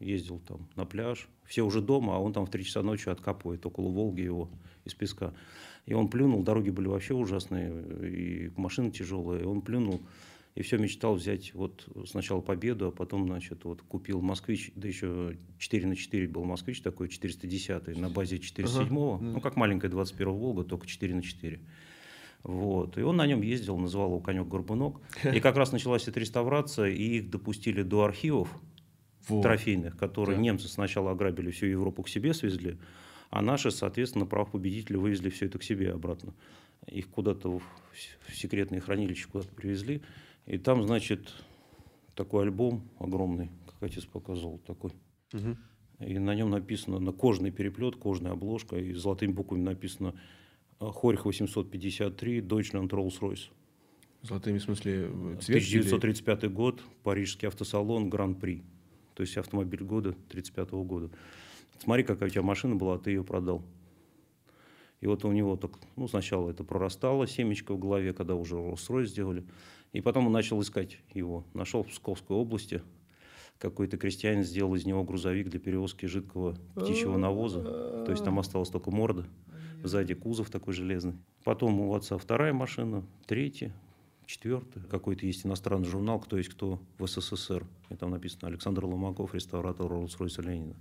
ездил 0.00 0.38
там 0.40 0.68
на 0.76 0.84
пляж. 0.84 1.28
Все 1.44 1.62
уже 1.62 1.80
дома, 1.80 2.16
а 2.16 2.18
он 2.18 2.32
там 2.32 2.46
в 2.46 2.50
3 2.50 2.64
часа 2.64 2.82
ночи 2.82 3.08
откапывает 3.08 3.64
около 3.66 3.88
Волги 3.88 4.22
его 4.22 4.50
из 4.84 4.94
песка. 4.94 5.34
И 5.86 5.94
он 5.94 6.08
плюнул, 6.08 6.42
дороги 6.42 6.70
были 6.70 6.86
вообще 6.86 7.14
ужасные, 7.14 7.70
и 8.06 8.52
машины 8.56 8.90
тяжелые. 8.90 9.42
И 9.42 9.44
он 9.44 9.62
плюнул 9.62 10.02
и 10.58 10.62
все 10.62 10.76
мечтал 10.76 11.14
взять 11.14 11.54
вот 11.54 11.86
сначала 12.04 12.40
Победу, 12.40 12.88
а 12.88 12.90
потом, 12.90 13.28
значит, 13.28 13.64
вот 13.64 13.80
купил 13.82 14.20
Москвич, 14.20 14.72
да 14.74 14.88
еще 14.88 15.36
4 15.58 15.86
на 15.86 15.94
4 15.94 16.26
был 16.26 16.42
Москвич 16.42 16.82
такой, 16.82 17.08
410 17.08 17.96
на 17.96 18.10
базе 18.10 18.40
407, 18.40 18.86
ага. 18.86 19.22
ну, 19.22 19.40
как 19.40 19.54
маленькая 19.54 19.88
21 19.88 20.32
Волга, 20.32 20.64
только 20.64 20.88
4 20.88 21.14
на 21.14 21.22
4. 21.22 21.60
Вот. 22.42 22.98
И 22.98 23.02
он 23.02 23.16
на 23.16 23.26
нем 23.28 23.42
ездил, 23.42 23.78
называл 23.78 24.08
его 24.08 24.18
конек-горбунок. 24.18 25.00
И 25.32 25.38
как 25.38 25.56
раз 25.56 25.70
началась 25.70 26.08
эта 26.08 26.18
реставрация, 26.18 26.88
и 26.88 27.18
их 27.18 27.30
допустили 27.30 27.82
до 27.82 28.02
архивов 28.02 28.48
вот. 29.28 29.42
трофейных, 29.42 29.96
которые 29.96 30.36
да. 30.36 30.42
немцы 30.42 30.68
сначала 30.68 31.12
ограбили 31.12 31.50
всю 31.50 31.66
Европу 31.66 32.02
к 32.02 32.08
себе 32.08 32.34
свезли, 32.34 32.78
а 33.30 33.42
наши, 33.42 33.70
соответственно, 33.70 34.26
прав 34.26 34.50
победителя 34.50 34.98
вывезли 34.98 35.28
все 35.30 35.46
это 35.46 35.58
к 35.58 35.62
себе 35.62 35.92
обратно. 35.92 36.34
Их 36.86 37.08
куда-то 37.08 37.58
в 37.58 37.62
секретные 38.32 38.80
хранилища 38.80 39.28
куда-то 39.28 39.52
привезли. 39.54 40.02
И 40.46 40.56
там, 40.56 40.82
значит, 40.82 41.34
такой 42.14 42.44
альбом 42.44 42.88
огромный, 42.98 43.50
как 43.66 43.82
отец 43.82 44.04
показывал, 44.04 44.58
такой. 44.66 44.92
Угу. 45.34 45.56
И 46.06 46.18
на 46.18 46.34
нем 46.34 46.50
написано, 46.50 46.98
на 46.98 47.12
кожный 47.12 47.50
переплет, 47.50 47.96
кожная 47.96 48.32
обложка, 48.32 48.76
и 48.76 48.92
золотыми 48.94 49.32
буквами 49.32 49.62
написано 49.62 50.14
Хорих 50.78 51.26
853, 51.26 52.40
Deutschland 52.40 52.88
Rolls-Royce. 52.88 53.50
Золотыми 54.22 54.58
в 54.58 54.62
смысле 54.62 55.08
цвет? 55.40 55.62
1935 55.62 56.44
или... 56.44 56.50
год, 56.50 56.82
Парижский 57.02 57.48
автосалон, 57.48 58.08
Гран-при. 58.08 58.62
То 59.18 59.22
есть 59.22 59.36
автомобиль 59.36 59.82
года 59.82 60.10
1935 60.10 60.70
года. 60.86 61.10
Смотри, 61.80 62.04
какая 62.04 62.28
у 62.28 62.30
тебя 62.30 62.42
машина 62.42 62.76
была, 62.76 62.98
ты 62.98 63.10
ее 63.10 63.24
продал. 63.24 63.64
И 65.00 65.08
вот 65.08 65.24
у 65.24 65.32
него 65.32 65.56
так, 65.56 65.72
ну, 65.96 66.06
сначала 66.06 66.50
это 66.50 66.62
прорастало, 66.62 67.26
семечко 67.26 67.74
в 67.74 67.80
голове, 67.80 68.12
когда 68.12 68.36
уже 68.36 68.54
Rolls-Royce 68.54 69.06
сделали. 69.06 69.44
И 69.92 70.00
потом 70.00 70.28
он 70.28 70.32
начал 70.32 70.62
искать 70.62 71.00
его. 71.14 71.44
Нашел 71.52 71.82
в 71.82 71.88
Псковской 71.88 72.36
области. 72.36 72.80
Какой-то 73.58 73.96
крестьянин 73.96 74.44
сделал 74.44 74.76
из 74.76 74.86
него 74.86 75.02
грузовик 75.02 75.48
для 75.48 75.58
перевозки 75.58 76.06
жидкого 76.06 76.56
птичьего 76.76 77.16
навоза. 77.16 78.04
То 78.04 78.12
есть 78.12 78.22
там 78.22 78.38
осталась 78.38 78.68
только 78.68 78.92
морда. 78.92 79.26
Сзади 79.82 80.14
кузов 80.14 80.48
такой 80.48 80.74
железный. 80.74 81.14
Потом 81.42 81.80
у 81.80 81.92
отца 81.92 82.18
вторая 82.18 82.52
машина, 82.52 83.02
третья, 83.26 83.74
четвертая. 84.28 84.84
Какой-то 84.84 85.26
есть 85.26 85.44
иностранный 85.44 85.88
журнал 85.88 86.20
«Кто 86.20 86.36
есть 86.36 86.50
кто 86.50 86.78
в 86.98 87.06
СССР». 87.06 87.66
И 87.90 87.96
там 87.96 88.10
написано 88.10 88.46
«Александр 88.48 88.84
Ломаков, 88.84 89.34
реставратор 89.34 89.86
Роллс-Ройса 89.86 90.42
Ленина». 90.42 90.76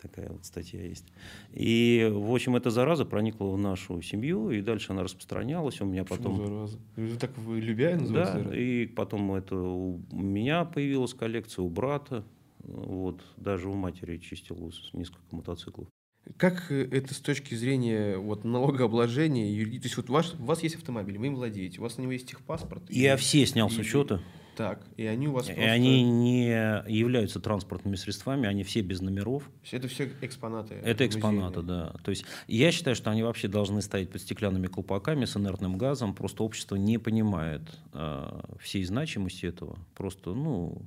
Такая 0.00 0.28
вот 0.28 0.44
статья 0.44 0.80
есть. 0.80 1.06
И, 1.52 2.08
в 2.12 2.32
общем, 2.32 2.54
эта 2.54 2.70
зараза 2.70 3.04
проникла 3.04 3.46
в 3.46 3.58
нашу 3.58 4.00
семью, 4.02 4.50
и 4.50 4.60
дальше 4.60 4.92
она 4.92 5.02
распространялась. 5.02 5.80
У 5.80 5.86
меня 5.86 6.04
потом... 6.04 6.38
Почему 6.38 6.46
зараза? 6.46 6.78
Вы 6.94 7.16
так 7.16 7.36
вы 7.38 7.60
любя 7.60 7.96
называете? 7.96 8.48
Да, 8.48 8.56
и 8.56 8.86
потом 8.86 9.32
это 9.32 9.56
у 9.56 10.00
меня 10.12 10.64
появилась 10.64 11.14
коллекция, 11.14 11.64
у 11.64 11.68
брата. 11.68 12.24
Вот, 12.60 13.24
даже 13.36 13.68
у 13.68 13.74
матери 13.74 14.18
чистил 14.18 14.70
несколько 14.92 15.34
мотоциклов. 15.34 15.88
Как 16.36 16.70
э, 16.70 16.88
это 16.90 17.14
с 17.14 17.18
точки 17.18 17.54
зрения 17.54 18.16
вот, 18.16 18.44
налогообложения? 18.44 19.64
То 19.64 19.84
есть 19.84 19.96
вот 19.96 20.08
ваш, 20.08 20.34
у 20.34 20.44
вас 20.44 20.62
есть 20.62 20.76
автомобиль, 20.76 21.18
вы 21.18 21.28
им 21.28 21.36
владеете, 21.36 21.80
у 21.80 21.82
вас 21.82 21.96
на 21.96 22.02
него 22.02 22.12
есть 22.12 22.28
техпаспорт? 22.28 22.82
Я 22.90 23.14
и, 23.14 23.16
все 23.16 23.46
снял 23.46 23.68
и, 23.68 23.70
с 23.70 23.78
учета. 23.78 24.22
Так, 24.58 24.84
и 24.96 25.06
они 25.06 25.28
у 25.28 25.32
вас 25.34 25.48
И 25.48 25.52
просто... 25.52 25.70
они 25.70 26.02
не 26.02 26.48
являются 26.88 27.38
транспортными 27.38 27.94
средствами, 27.94 28.48
они 28.48 28.64
все 28.64 28.80
без 28.80 29.00
номеров. 29.00 29.48
Это 29.70 29.86
все 29.86 30.10
экспонаты? 30.20 30.74
Это 30.74 31.06
экспонаты, 31.06 31.62
да. 31.62 31.94
То 32.02 32.10
есть 32.10 32.24
я 32.48 32.72
считаю, 32.72 32.96
что 32.96 33.12
они 33.12 33.22
вообще 33.22 33.46
должны 33.46 33.80
стоять 33.82 34.10
под 34.10 34.20
стеклянными 34.20 34.66
колпаками 34.66 35.26
с 35.26 35.36
инертным 35.36 35.78
газом. 35.78 36.12
Просто 36.12 36.42
общество 36.42 36.74
не 36.74 36.98
понимает 36.98 37.62
э, 37.92 38.40
всей 38.60 38.82
значимости 38.82 39.46
этого. 39.46 39.78
Просто, 39.94 40.34
ну, 40.34 40.82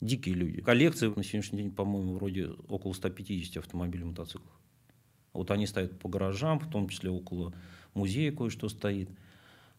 дикие 0.00 0.34
люди. 0.34 0.60
Коллекция 0.60 1.12
на 1.14 1.22
сегодняшний 1.22 1.58
день, 1.58 1.70
по-моему, 1.70 2.14
вроде 2.14 2.48
около 2.66 2.92
150 2.92 3.56
автомобилей 3.58 4.02
мотоциклов. 4.02 4.52
Вот 5.32 5.50
они 5.50 5.66
стоят 5.66 5.98
по 5.98 6.08
гаражам, 6.08 6.60
в 6.60 6.68
том 6.70 6.88
числе 6.88 7.10
около 7.10 7.52
музея 7.94 8.32
кое-что 8.32 8.68
стоит. 8.68 9.08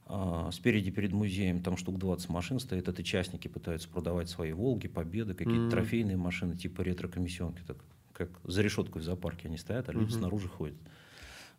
А, 0.06 0.50
спереди 0.52 0.92
перед 0.92 1.14
музеем 1.14 1.62
там 1.62 1.78
штук 1.78 1.98
20 1.98 2.30
машин 2.30 2.60
стоит. 2.60 2.88
Это 2.88 3.04
частники 3.04 3.48
пытаются 3.48 3.88
продавать 3.88 4.30
свои 4.30 4.52
«Волги», 4.52 4.88
«Победы», 4.88 5.34
какие-то 5.34 5.62
mm-hmm. 5.62 5.70
трофейные 5.70 6.18
машины 6.18 6.56
типа 6.56 6.82
ретро-комиссионки. 6.82 7.62
Так, 7.66 7.78
как 8.12 8.30
за 8.44 8.62
решеткой 8.62 9.02
в 9.02 9.06
зоопарке 9.06 9.48
они 9.48 9.58
стоят, 9.58 9.90
а 9.90 9.94
люди 9.94 10.12
mm-hmm. 10.12 10.20
снаружи 10.20 10.48
ходят. 10.48 10.78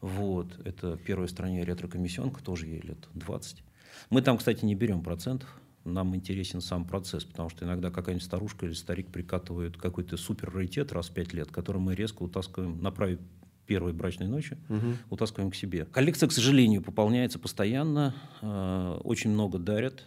Вот, 0.01 0.61
это 0.67 0.99
первая 0.99 1.29
стране 1.29 1.65
ретро-комиссионка, 1.65 2.43
тоже 2.43 2.67
ей 2.67 2.81
лет 2.81 3.09
20. 3.15 3.63
Мы 4.11 4.23
там, 4.23 4.37
кстати, 4.37 4.65
не 4.65 4.75
берем 4.75 5.03
процентов. 5.03 5.49
Нам 5.85 6.15
интересен 6.17 6.61
сам 6.61 6.85
процесс, 6.85 7.25
потому 7.25 7.49
что 7.49 7.65
иногда 7.65 7.91
какая-нибудь 7.91 8.25
старушка 8.25 8.67
или 8.67 8.73
старик 8.73 9.09
прикатывают 9.09 9.77
какой-то 9.77 10.17
супер 10.17 10.51
раритет 10.53 10.93
раз 10.93 11.09
в 11.09 11.15
пять 11.15 11.33
лет, 11.33 11.51
который 11.51 11.81
мы 11.81 11.95
резко 11.95 12.23
утаскиваем, 12.23 12.83
направив 12.83 13.21
первой 13.65 13.93
брачной 13.93 14.29
ночи, 14.29 14.57
угу. 14.69 14.95
утаскиваем 15.11 15.51
к 15.51 15.55
себе. 15.55 15.87
Коллекция, 15.87 16.29
к 16.29 16.33
сожалению, 16.33 16.83
пополняется 16.83 17.39
постоянно, 17.39 18.15
э, 18.43 19.01
очень 19.05 19.31
много 19.31 19.59
дарят, 19.59 20.05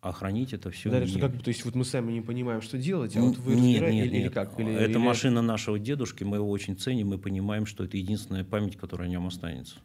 а 0.00 0.12
хранить 0.12 0.52
это 0.52 0.70
все. 0.70 0.90
Дарят, 0.90 1.08
что 1.08 1.18
как 1.18 1.32
бы, 1.32 1.42
то 1.42 1.48
есть 1.48 1.64
вот 1.64 1.74
мы 1.74 1.84
сами 1.84 2.12
не 2.12 2.20
понимаем, 2.20 2.62
что 2.62 2.78
делать, 2.78 3.16
а 3.16 3.20
вот 3.20 3.38
вы 3.38 3.54
нет, 3.56 3.82
нет, 3.82 3.90
или, 3.90 3.94
нет. 3.94 4.14
или 4.14 4.28
как? 4.28 4.58
Или, 4.60 4.72
это 4.72 4.90
или... 4.90 4.98
машина 4.98 5.42
нашего 5.42 5.78
дедушки, 5.78 6.24
мы 6.24 6.36
его 6.36 6.48
очень 6.48 6.76
ценим, 6.76 7.08
мы 7.08 7.18
понимаем, 7.18 7.66
что 7.66 7.84
это 7.84 7.96
единственная 7.96 8.44
память, 8.44 8.76
которая 8.76 9.08
о 9.08 9.10
нем 9.10 9.26
останется. 9.26 9.76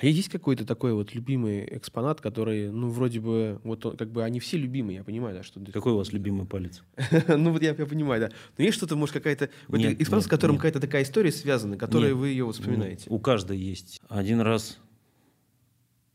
А 0.00 0.06
есть 0.06 0.30
какой-то 0.30 0.64
такой 0.64 0.94
вот 0.94 1.14
любимый 1.14 1.68
экспонат, 1.76 2.22
который, 2.22 2.70
ну, 2.70 2.88
вроде 2.88 3.20
бы, 3.20 3.60
вот 3.64 3.82
как 3.98 4.10
бы 4.10 4.24
они 4.24 4.40
все 4.40 4.56
любимые, 4.56 4.96
я 4.96 5.04
понимаю, 5.04 5.36
да, 5.36 5.42
что... 5.42 5.60
Какой 5.72 5.92
у 5.92 5.98
вас 5.98 6.10
любимый 6.14 6.46
палец? 6.46 6.82
ну, 7.28 7.52
вот 7.52 7.62
я, 7.62 7.74
я 7.74 7.86
понимаю, 7.86 8.22
да. 8.22 8.30
Но 8.56 8.64
есть 8.64 8.78
что-то, 8.78 8.96
может, 8.96 9.12
какая-то... 9.12 9.50
Экспонат, 9.68 10.24
с 10.24 10.26
которым 10.28 10.56
какая-то 10.56 10.80
такая 10.80 11.02
история 11.02 11.30
связана, 11.30 11.76
которой 11.76 12.14
вы 12.14 12.30
ее 12.30 12.50
вспоминаете? 12.50 13.10
У 13.10 13.18
каждой 13.18 13.58
есть. 13.58 14.00
Один 14.08 14.40
раз 14.40 14.78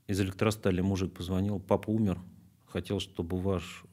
из 0.07 0.19
электростали 0.19 0.81
мужик 0.81 1.13
позвонил, 1.13 1.59
папа 1.59 1.91
умер, 1.91 2.19
хотел, 2.65 2.99
чтобы 2.99 3.39
ваш, 3.39 3.83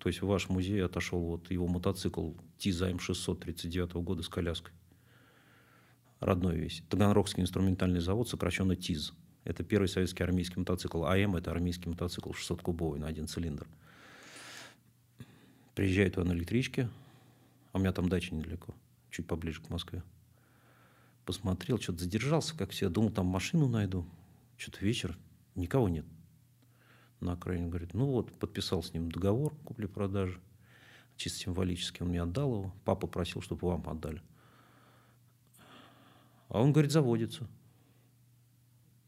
то 0.00 0.08
есть 0.08 0.22
ваш 0.22 0.48
музей 0.48 0.84
отошел 0.84 1.20
вот 1.20 1.52
его 1.52 1.68
мотоцикл 1.68 2.32
Тизайм 2.58 2.98
639 2.98 3.94
года 3.94 4.24
с 4.24 4.28
коляской. 4.28 4.72
Родной 6.18 6.56
весь. 6.56 6.82
Таганрогский 6.88 7.44
инструментальный 7.44 8.00
завод, 8.00 8.28
сокращенно 8.28 8.74
ТИЗ. 8.74 9.12
Это 9.46 9.62
первый 9.62 9.86
советский 9.86 10.24
армейский 10.24 10.58
мотоцикл. 10.58 11.04
АМ– 11.04 11.36
это 11.36 11.52
армейский 11.52 11.88
мотоцикл 11.88 12.30
600-кубовый 12.30 12.98
на 12.98 13.06
один 13.06 13.28
цилиндр. 13.28 13.68
Приезжает 15.76 16.18
он 16.18 16.26
на 16.26 16.32
электричке, 16.32 16.90
а 17.72 17.78
у 17.78 17.80
меня 17.80 17.92
там 17.92 18.08
дача 18.08 18.34
недалеко, 18.34 18.74
чуть 19.08 19.28
поближе 19.28 19.62
к 19.62 19.70
Москве. 19.70 20.02
Посмотрел, 21.24 21.78
что-то 21.78 22.00
задержался, 22.00 22.56
как 22.56 22.70
все. 22.70 22.88
Думал, 22.88 23.10
там 23.10 23.26
машину 23.26 23.68
найду. 23.68 24.04
Что-то 24.56 24.84
вечер, 24.84 25.16
никого 25.54 25.88
нет. 25.88 26.06
На 27.20 27.34
окраине 27.34 27.68
говорит, 27.68 27.94
ну 27.94 28.06
вот, 28.06 28.36
подписал 28.36 28.82
с 28.82 28.92
ним 28.94 29.12
договор 29.12 29.54
купли-продажи. 29.64 30.40
Чисто 31.16 31.38
символически 31.38 32.02
он 32.02 32.08
мне 32.08 32.20
отдал 32.20 32.52
его. 32.52 32.74
Папа 32.84 33.06
просил, 33.06 33.42
чтобы 33.42 33.68
вам 33.68 33.88
отдали. 33.88 34.20
А 36.48 36.60
он, 36.60 36.72
говорит, 36.72 36.90
заводится. 36.90 37.46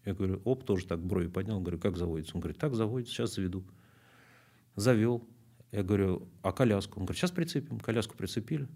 Я 0.08 0.14
говорю, 0.14 0.40
оп, 0.46 0.64
тоже 0.64 0.86
так 0.86 1.04
брови 1.04 1.26
поднял. 1.26 1.60
Говорю, 1.60 1.78
как 1.78 1.98
заводится? 1.98 2.34
Он 2.34 2.40
говорит, 2.40 2.58
так 2.58 2.74
заводится, 2.74 3.12
сейчас 3.12 3.34
заведу. 3.34 3.62
Завел. 4.74 5.22
Я 5.70 5.82
говорю, 5.82 6.26
а 6.40 6.50
коляску? 6.52 6.98
Он 6.98 7.04
говорит, 7.04 7.20
сейчас 7.20 7.30
прицепим. 7.30 7.78
Коляску 7.78 8.16
прицепили. 8.16 8.68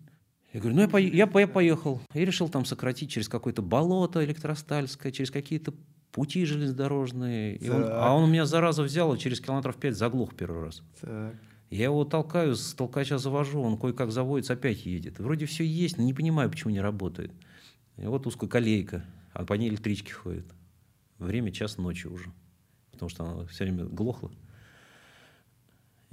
Я 0.52 0.60
говорю, 0.60 0.76
ну 0.76 0.82
я, 0.82 0.88
по, 0.88 0.98
я, 0.98 1.26
я 1.34 1.46
поехал. 1.46 2.02
И 2.12 2.22
решил 2.22 2.50
там 2.50 2.66
сократить 2.66 3.10
через 3.10 3.30
какое-то 3.30 3.62
болото 3.62 4.22
электростальское, 4.22 5.10
через 5.10 5.30
какие-то 5.30 5.72
пути 6.10 6.44
железнодорожные. 6.44 7.56
И 7.56 7.70
он, 7.70 7.82
а 7.86 8.14
он 8.14 8.24
у 8.24 8.26
меня 8.26 8.44
зараза 8.44 8.82
взял 8.82 9.14
и 9.14 9.18
через 9.18 9.40
километров 9.40 9.76
пять 9.76 9.96
заглох 9.96 10.36
первый 10.36 10.64
раз. 10.64 10.82
Так. 11.00 11.34
Я 11.70 11.84
его 11.84 12.04
толкаю, 12.04 12.56
с 12.56 12.74
толкача 12.74 13.16
завожу, 13.16 13.62
он 13.62 13.78
кое-как 13.78 14.12
заводится, 14.12 14.52
опять 14.52 14.84
едет. 14.84 15.18
Вроде 15.18 15.46
все 15.46 15.64
есть, 15.64 15.96
но 15.96 16.04
не 16.04 16.12
понимаю, 16.12 16.50
почему 16.50 16.74
не 16.74 16.82
работает. 16.82 17.32
И 17.96 18.04
вот 18.04 18.26
узкая 18.26 18.50
колейка, 18.50 19.06
а 19.32 19.46
по 19.46 19.54
ней 19.54 19.70
электрички 19.70 20.10
ходят. 20.10 20.44
Время 21.22 21.50
час 21.50 21.78
ночи 21.78 22.06
уже, 22.06 22.32
потому 22.90 23.08
что 23.08 23.24
она 23.24 23.46
все 23.46 23.64
время 23.64 23.84
глохла. 23.84 24.30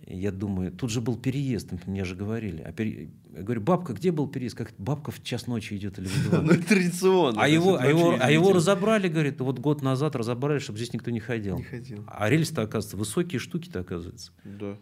Я 0.05 0.31
думаю, 0.31 0.71
тут 0.71 0.89
же 0.89 1.01
был 1.01 1.17
переезд, 1.17 1.71
мне 1.85 2.03
же 2.05 2.15
говорили. 2.15 2.61
А 2.61 2.71
пере... 2.71 3.11
Я 3.35 3.43
говорю, 3.43 3.61
бабка, 3.61 3.93
где 3.93 4.11
был 4.11 4.27
переезд? 4.27 4.55
Как 4.55 4.73
бабка 4.77 5.11
в 5.11 5.21
час 5.23 5.45
ночи 5.47 5.75
идет 5.75 5.99
или 5.99 6.07
в 6.07 6.31
Ну, 6.41 6.53
традиционно. 6.61 7.41
А 7.41 7.47
его, 7.47 7.75
а 7.75 7.85
его, 7.85 8.17
а 8.19 8.31
его 8.31 8.53
разобрали, 8.53 9.07
говорит, 9.07 9.39
вот 9.41 9.59
год 9.59 9.81
назад 9.81 10.15
разобрали, 10.15 10.59
чтобы 10.59 10.79
здесь 10.79 10.93
никто 10.93 11.11
не 11.11 11.19
ходил. 11.19 11.57
Не 11.57 11.63
ходил. 11.63 12.05
А 12.07 12.29
рельсы-то, 12.29 12.61
оказывается, 12.61 12.97
высокие 12.97 13.39
штуки-то, 13.39 13.81
оказывается. 13.81 14.31
Да. 14.43 14.77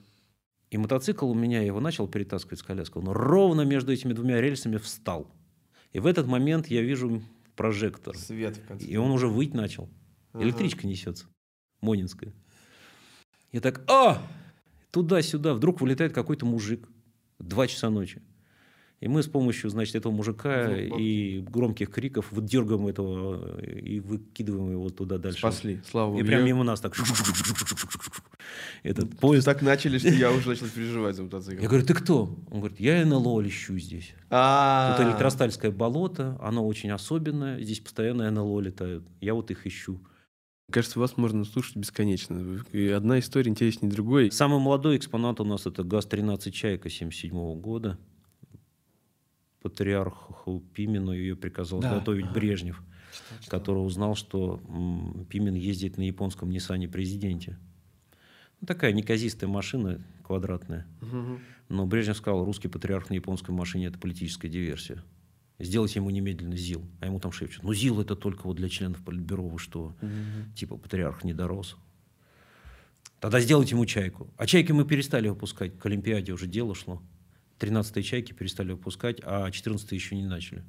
И 0.69 0.77
мотоцикл 0.77 1.29
у 1.29 1.34
меня, 1.34 1.60
я 1.60 1.65
его 1.65 1.79
начал 1.79 2.07
перетаскивать 2.07 2.60
с 2.60 2.63
коляской, 2.63 3.01
он 3.01 3.10
ровно 3.10 3.62
между 3.62 3.91
этими 3.91 4.13
двумя 4.13 4.41
рельсами 4.41 4.77
встал. 4.77 5.31
И 5.93 6.00
в 6.00 6.05
этот 6.05 6.27
момент 6.27 6.67
я 6.67 6.81
вижу 6.81 7.22
прожектор. 7.55 8.15
Свет 8.15 8.57
в 8.57 8.67
конце. 8.67 8.86
И 8.86 8.98
он 8.98 9.12
уже 9.12 9.27
выть 9.27 9.53
начал. 9.53 9.89
Электричка 10.34 10.88
несется. 10.88 11.25
Монинская. 11.81 12.34
Я 13.51 13.62
так, 13.62 13.81
а! 13.89 14.22
Туда-сюда. 14.91 15.53
Вдруг 15.53 15.81
вылетает 15.81 16.13
какой-то 16.13 16.46
мужик. 16.46 16.88
Два 17.39 17.67
часа 17.67 17.89
ночи. 17.89 18.22
И 19.00 19.07
мы 19.07 19.22
с 19.22 19.27
помощью, 19.27 19.69
значит, 19.69 19.96
этого 19.96 20.12
мужика 20.12 20.65
Звук 20.65 21.00
и 21.00 21.46
громких 21.48 21.91
криков 21.91 22.31
выдергиваем 22.31 22.88
этого 22.88 23.62
и 23.62 24.00
выкидываем 24.00 24.72
его 24.72 24.89
туда 24.89 25.19
дальше. 25.19 25.38
Спасли, 25.38 25.81
слава 25.88 26.10
богу. 26.10 26.22
И 26.22 26.24
прям 26.24 26.39
Я- 26.39 26.46
мимо 26.48 26.63
нас 26.63 26.81
так... 26.81 26.96
Этот 28.81 29.19
поезд. 29.19 29.46
Так 29.46 29.62
начали, 29.62 30.00
что 30.00 30.07
я 30.10 30.31
уже 30.31 30.50
начал 30.50 30.67
переживать 30.67 31.15
за 31.15 31.24
мотоцикл. 31.24 31.62
Я 31.62 31.67
говорю, 31.67 31.86
ты 31.86 31.93
кто? 31.93 32.36
Он 32.50 32.60
говорит, 32.60 32.79
я 32.79 33.05
НЛО 33.05 33.41
лещу 33.41 33.77
здесь. 33.77 34.15
А, 34.31 34.96
Тут 34.98 35.05
электростальское 35.07 35.69
болото, 35.69 36.36
оно 36.41 36.65
очень 36.65 36.89
особенное, 36.89 37.62
здесь 37.62 37.79
постоянно 37.79 38.29
НЛО 38.31 38.62
летают. 38.62 39.07
Я 39.22 39.36
вот 39.36 39.51
их 39.51 39.67
ищу. 39.67 40.01
Кажется, 40.70 41.00
вас 41.00 41.16
можно 41.16 41.46
слушать 41.46 41.78
бесконечно. 41.78 42.62
И 42.74 42.90
одна 42.90 43.20
история 43.20 43.50
интереснее 43.50 43.90
другой. 43.90 44.32
Самый 44.32 44.60
молодой 44.60 44.98
экспонат 44.98 45.40
у 45.40 45.46
нас 45.46 45.66
это 45.66 45.84
ГАЗ-13 45.86 46.52
«Чайка» 46.52 46.90
77 46.90 47.56
года. 47.62 47.98
Патриарху 49.62 50.62
Пимену 50.74 51.14
ее 51.14 51.38
приказал 51.38 51.80
Да, 51.80 51.96
готовить 51.96 52.26
ага. 52.26 52.34
Брежнев, 52.34 52.84
который 53.48 53.78
узнал, 53.78 54.16
что 54.16 54.62
м, 54.68 55.26
Пимен 55.30 55.56
ездит 55.56 55.98
на 55.98 56.02
японском 56.02 56.50
Ниссане 56.50 56.90
Президенте. 56.90 57.58
Ну, 58.60 58.68
такая 58.68 58.92
неказистая 58.92 59.50
машина 59.50 60.02
квадратная. 60.24 60.86
Мгм. 61.00 61.40
Но 61.70 61.86
Брежнев 61.86 62.18
сказал, 62.18 62.44
русский 62.44 62.68
патриарх 62.68 63.10
на 63.10 63.14
японской 63.14 63.52
машине– 63.52 63.86
это 63.88 64.00
политическая 64.00 64.50
диверсия. 64.50 65.02
Сделайте 65.60 66.00
ему 66.00 66.10
немедленно 66.12 66.56
ЗИЛ. 66.56 66.86
А 67.02 67.08
ему 67.08 67.20
там 67.20 67.32
шепчут, 67.32 67.64
ну 67.64 67.74
ЗИЛ 67.74 68.02
это 68.02 68.16
только 68.16 68.46
вот 68.46 68.58
для 68.58 68.70
членов 68.70 69.04
Политбюро, 69.04 69.48
вы 69.48 69.58
что? 69.58 69.96
Мгм. 70.02 70.54
Типа 70.56 70.78
патриарх 70.78 71.24
не 71.24 71.34
дорос. 71.34 71.78
Тогда 73.20 73.40
сделайте 73.40 73.74
ему 73.74 73.86
чайку. 73.86 74.32
А 74.38 74.46
чайки 74.46 74.72
мы 74.72 74.86
перестали 74.86 75.28
выпускать. 75.30 75.78
К 75.80 75.88
Олимпиаде 75.88 76.32
уже 76.32 76.46
дело 76.46 76.76
шло. 76.76 77.02
13 77.58 78.06
чайки 78.06 78.34
перестали 78.34 78.74
выпускать, 78.74 79.20
а 79.24 79.50
14 79.50 79.92
еще 79.92 80.16
не 80.16 80.28
начали. 80.28 80.64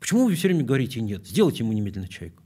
Почему 0.00 0.24
вы 0.24 0.34
все 0.34 0.48
время 0.48 0.64
говорите 0.64 1.02
нет? 1.02 1.26
Сделайте 1.26 1.62
ему 1.62 1.74
немедленно 1.74 2.08
чайку. 2.08 2.42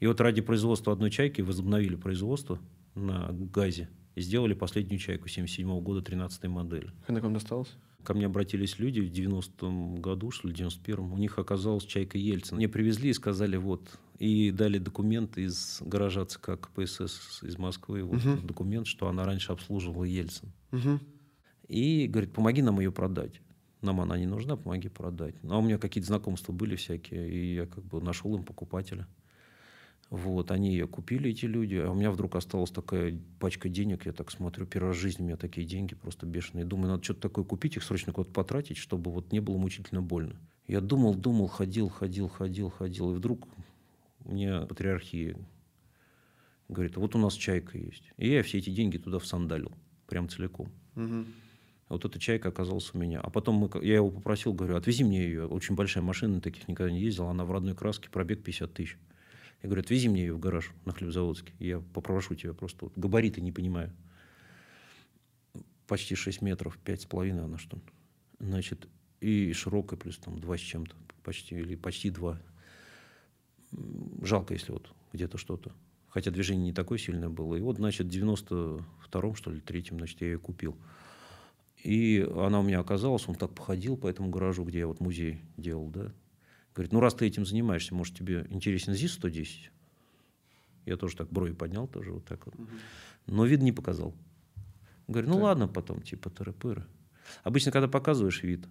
И 0.00 0.06
вот 0.08 0.20
ради 0.20 0.40
производства 0.40 0.92
одной 0.92 1.12
чайки 1.12 1.40
возобновили 1.40 1.94
производство 1.94 2.58
на 2.96 3.28
газе 3.30 3.88
и 4.14 4.20
сделали 4.20 4.54
последнюю 4.54 4.98
чайку 4.98 5.28
77 5.28 5.80
года 5.80 6.02
13 6.02 6.44
модели. 6.44 6.90
Как 7.00 7.10
она 7.10 7.20
к 7.20 7.22
вам 7.24 7.34
досталась? 7.34 7.74
Ко 8.02 8.12
мне 8.14 8.26
обратились 8.26 8.78
люди 8.78 9.00
в 9.00 9.10
90-м 9.10 9.96
году, 9.96 10.30
что 10.30 10.46
ли, 10.48 10.54
в 10.54 10.56
91-м. 10.56 11.12
У 11.12 11.16
них 11.16 11.38
оказалась 11.38 11.84
чайка 11.84 12.18
Ельцин. 12.18 12.56
Мне 12.58 12.68
привезли 12.68 13.10
и 13.10 13.14
сказали, 13.14 13.56
вот, 13.56 13.98
и 14.18 14.50
дали 14.50 14.78
документ 14.78 15.38
из 15.38 15.80
гаража 15.80 16.26
ЦК 16.26 16.60
КПСС 16.60 17.42
из 17.42 17.56
Москвы. 17.58 18.02
Вот 18.04 18.22
Мгм. 18.22 18.46
документ, 18.46 18.86
что 18.86 19.08
она 19.08 19.24
раньше 19.24 19.52
обслуживала 19.52 20.04
Ельцин. 20.04 20.52
Мгм. 20.70 21.00
И 21.68 22.06
говорит, 22.06 22.32
помоги 22.34 22.60
нам 22.60 22.78
ее 22.78 22.92
продать. 22.92 23.40
Нам 23.80 24.00
она 24.00 24.18
не 24.18 24.26
нужна, 24.26 24.56
помоги 24.56 24.88
продать. 24.88 25.34
Ну, 25.42 25.54
а 25.54 25.58
у 25.58 25.62
меня 25.62 25.78
какие-то 25.78 26.08
знакомства 26.08 26.52
были 26.52 26.76
всякие, 26.76 27.28
и 27.30 27.54
я 27.54 27.66
как 27.66 27.84
бы 27.84 28.00
нашел 28.02 28.34
им 28.36 28.44
покупателя. 28.44 29.06
Вот, 30.10 30.50
они 30.50 30.70
ее 30.70 30.86
купили, 30.86 31.30
эти 31.30 31.46
люди, 31.46 31.76
а 31.76 31.90
у 31.90 31.94
меня 31.94 32.10
вдруг 32.10 32.36
осталась 32.36 32.70
такая 32.70 33.18
пачка 33.40 33.68
денег, 33.68 34.06
я 34.06 34.12
так 34.12 34.30
смотрю, 34.30 34.66
первый 34.66 34.88
раз 34.88 34.96
в 34.96 35.00
жизни 35.00 35.22
у 35.22 35.26
меня 35.26 35.36
такие 35.36 35.66
деньги 35.66 35.94
просто 35.94 36.26
бешеные. 36.26 36.64
Думаю, 36.64 36.88
надо 36.88 37.02
что-то 37.02 37.22
такое 37.22 37.44
купить, 37.44 37.76
их 37.76 37.82
срочно 37.82 38.12
куда-то 38.12 38.32
потратить, 38.32 38.76
чтобы 38.76 39.10
вот 39.10 39.32
не 39.32 39.40
было 39.40 39.56
мучительно 39.56 40.02
больно. 40.02 40.36
Я 40.66 40.80
думал, 40.80 41.14
думал, 41.14 41.48
ходил, 41.48 41.88
ходил, 41.88 42.28
ходил, 42.28 42.70
ходил, 42.70 43.12
и 43.12 43.16
вдруг 43.16 43.48
мне 44.24 44.60
патриархия 44.60 45.36
говорит, 46.68 46.96
вот 46.96 47.14
у 47.14 47.18
нас 47.18 47.34
чайка 47.34 47.78
есть. 47.78 48.12
И 48.16 48.30
я 48.30 48.42
все 48.42 48.58
эти 48.58 48.70
деньги 48.70 48.98
туда 48.98 49.18
всандалил, 49.18 49.72
прям 50.06 50.28
целиком. 50.28 50.70
Мгм. 50.94 51.26
Вот 51.88 52.04
эта 52.04 52.18
чайка 52.18 52.48
оказалась 52.48 52.90
у 52.94 52.98
меня. 52.98 53.20
А 53.20 53.30
потом 53.30 53.56
мы, 53.56 53.70
я 53.82 53.96
его 53.96 54.10
попросил, 54.10 54.54
говорю, 54.54 54.76
отвези 54.76 55.04
мне 55.04 55.24
ее. 55.24 55.46
Очень 55.46 55.74
большая 55.74 56.02
машина, 56.02 56.36
на 56.36 56.40
таких 56.40 56.66
никогда 56.66 56.90
не 56.90 57.00
ездил. 57.00 57.28
Она 57.28 57.44
в 57.44 57.52
родной 57.52 57.74
краске, 57.74 58.08
пробег 58.10 58.42
50 58.42 58.72
тысяч. 58.72 58.98
Я 59.64 59.68
говорю, 59.68 59.80
отвези 59.80 60.10
мне 60.10 60.26
ее 60.26 60.34
в 60.34 60.38
гараж 60.38 60.72
на 60.84 60.92
Хлебзаводске. 60.92 61.54
Я 61.58 61.80
попрошу 61.80 62.34
тебя 62.34 62.52
просто. 62.52 62.84
Вот, 62.84 62.92
габариты 62.98 63.40
не 63.40 63.50
понимаю. 63.50 63.90
Почти 65.86 66.14
6 66.14 66.42
метров, 66.42 66.78
5,5 66.84 67.30
она 67.42 67.56
что 67.56 67.78
ли. 67.78 67.82
Значит, 68.40 68.86
и 69.22 69.54
широкая, 69.54 69.98
плюс 69.98 70.18
там 70.18 70.38
2 70.38 70.58
с 70.58 70.60
чем-то. 70.60 70.94
Почти, 71.22 71.54
или 71.54 71.76
почти 71.76 72.10
2. 72.10 72.38
Жалко, 74.20 74.52
если 74.52 74.70
вот 74.70 74.92
где-то 75.14 75.38
что-то. 75.38 75.72
Хотя 76.10 76.30
движение 76.30 76.66
не 76.66 76.74
такое 76.74 76.98
сильное 76.98 77.30
было. 77.30 77.56
И 77.56 77.62
вот, 77.62 77.76
значит, 77.76 78.08
в 78.08 78.10
92-м, 78.10 79.34
что 79.34 79.50
ли, 79.50 79.60
третьем, 79.60 79.96
значит, 79.96 80.20
я 80.20 80.26
ее 80.26 80.38
купил. 80.38 80.76
И 81.82 82.20
она 82.36 82.60
у 82.60 82.62
меня 82.62 82.80
оказалась, 82.80 83.26
он 83.26 83.34
так 83.34 83.54
походил 83.54 83.96
по 83.96 84.08
этому 84.08 84.28
гаражу, 84.28 84.62
где 84.64 84.80
я 84.80 84.86
вот 84.86 85.00
музей 85.00 85.40
делал, 85.56 85.88
да. 85.88 86.12
Говорит, 86.74 86.92
ну 86.92 87.00
раз 87.00 87.14
ты 87.14 87.26
этим 87.26 87.46
занимаешься, 87.46 87.94
может 87.94 88.16
тебе 88.16 88.46
интересен 88.50 88.92
ЗИС-110? 88.94 89.70
Я 90.86 90.96
тоже 90.96 91.16
так 91.16 91.30
брови 91.30 91.52
поднял, 91.52 91.86
тоже 91.86 92.12
вот 92.12 92.24
так 92.24 92.44
вот. 92.46 92.54
Но 93.26 93.46
вид 93.46 93.62
не 93.62 93.72
показал. 93.72 94.14
Говорю, 95.06 95.28
ну 95.28 95.34
Так. 95.34 95.42
ладно, 95.44 95.68
потом 95.68 96.02
типа 96.02 96.28
тыры-пыры. 96.30 96.84
Обычно, 97.42 97.72
когда 97.72 97.88
показываешь 97.88 98.42
вид, 98.42 98.66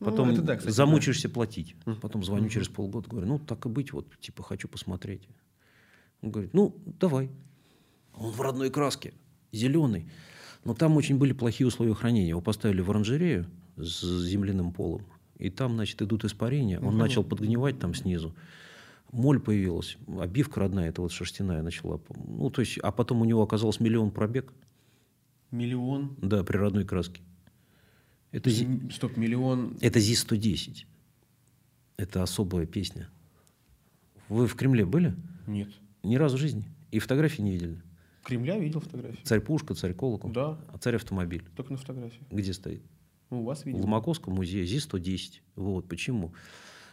Ну, 0.00 0.06
потом 0.06 0.30
это 0.30 0.42
да, 0.42 0.56
кстати, 0.56 0.74
замучаешься 0.74 1.28
платить. 1.28 1.74
Мгм. 1.84 2.00
Потом 2.00 2.24
звоню 2.24 2.48
через 2.48 2.68
полгода, 2.68 3.08
говорю, 3.08 3.26
ну 3.26 3.38
так 3.38 3.66
и 3.66 3.68
быть, 3.68 3.92
вот 3.92 4.06
типа 4.20 4.42
хочу 4.42 4.68
посмотреть. 4.68 5.28
Он 6.22 6.30
говорит, 6.30 6.54
ну 6.54 6.76
давай. 7.00 7.30
Он 8.14 8.30
в 8.30 8.40
родной 8.40 8.70
краске, 8.70 9.12
зеленый. 9.50 10.08
Но 10.64 10.74
там 10.74 10.96
очень 10.96 11.18
были 11.18 11.32
плохие 11.32 11.66
условия 11.66 11.94
хранения. 11.94 12.28
Его 12.28 12.40
поставили 12.40 12.80
в 12.80 12.90
оранжерею 12.90 13.46
с 13.76 14.00
земляным 14.22 14.72
полом. 14.72 15.04
И 15.42 15.50
там, 15.50 15.74
значит, 15.74 16.00
идут 16.02 16.24
испарения. 16.24 16.78
Он 16.78 16.86
Мгм. 16.94 16.98
начал 16.98 17.24
подгнивать 17.24 17.78
там 17.80 17.94
снизу. 17.94 18.32
Моль 19.10 19.40
появилась. 19.40 19.96
Обивка 20.20 20.60
родная, 20.60 20.88
это 20.90 21.02
вот 21.02 21.10
шерстяная 21.10 21.62
начала. 21.62 22.00
Ну, 22.14 22.48
то 22.50 22.60
есть, 22.60 22.78
а 22.78 22.92
потом 22.92 23.20
у 23.22 23.24
него 23.24 23.42
оказалось 23.42 23.80
миллион 23.80 24.12
пробег. 24.12 24.52
Миллион. 25.50 26.16
Да, 26.22 26.44
при 26.44 26.56
родной 26.56 26.84
краске. 26.84 27.20
Это, 28.30 28.50
Стоп, 28.92 29.16
миллион. 29.16 29.76
это 29.80 29.98
ЗИС-110. 29.98 30.86
Это 31.96 32.22
особая 32.22 32.64
песня. 32.66 33.08
Вы 34.28 34.46
в 34.46 34.54
Кремле 34.54 34.86
были? 34.86 35.14
Нет. 35.48 35.68
Ни 36.04 36.14
разу 36.16 36.36
в 36.36 36.40
жизни. 36.40 36.64
И 36.92 37.00
фотографии 37.00 37.42
не 37.42 37.50
видели. 37.50 37.82
Кремля 38.22 38.58
видел 38.60 38.80
фотографии? 38.80 39.24
Царь-пушка, 39.24 39.74
царь-колокол. 39.74 40.30
Да, 40.30 40.58
А 40.72 40.78
царь-автомобиль. 40.78 41.42
только 41.56 41.72
на 41.72 41.78
фотографии. 41.78 42.22
Где 42.30 42.52
стоит? 42.52 42.82
Ну, 43.32 43.40
у 43.40 43.44
вас 43.44 43.62
В 43.62 43.66
видел. 43.66 43.80
Ломаковском 43.80 44.34
музее 44.34 44.66
ЗИС-110. 44.66 45.40
Вот 45.56 45.88
почему. 45.88 46.34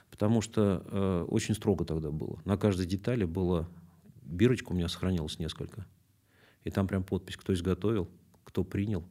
Потому 0.10 0.40
что 0.40 0.86
э, 0.86 1.26
очень 1.28 1.54
строго 1.54 1.84
тогда 1.84 2.12
было. 2.12 2.40
На 2.46 2.56
каждой 2.56 2.86
детали 2.86 3.26
была 3.26 3.68
бирочка 4.22 4.72
у 4.72 4.74
меня 4.74 4.88
сохранилась 4.88 5.38
несколько. 5.38 5.86
И 6.64 6.72
там 6.72 6.88
прям 6.88 7.04
подпись, 7.04 7.36
кто 7.36 7.54
изготовил, 7.54 8.10
кто 8.46 8.64
принял, 8.64 9.04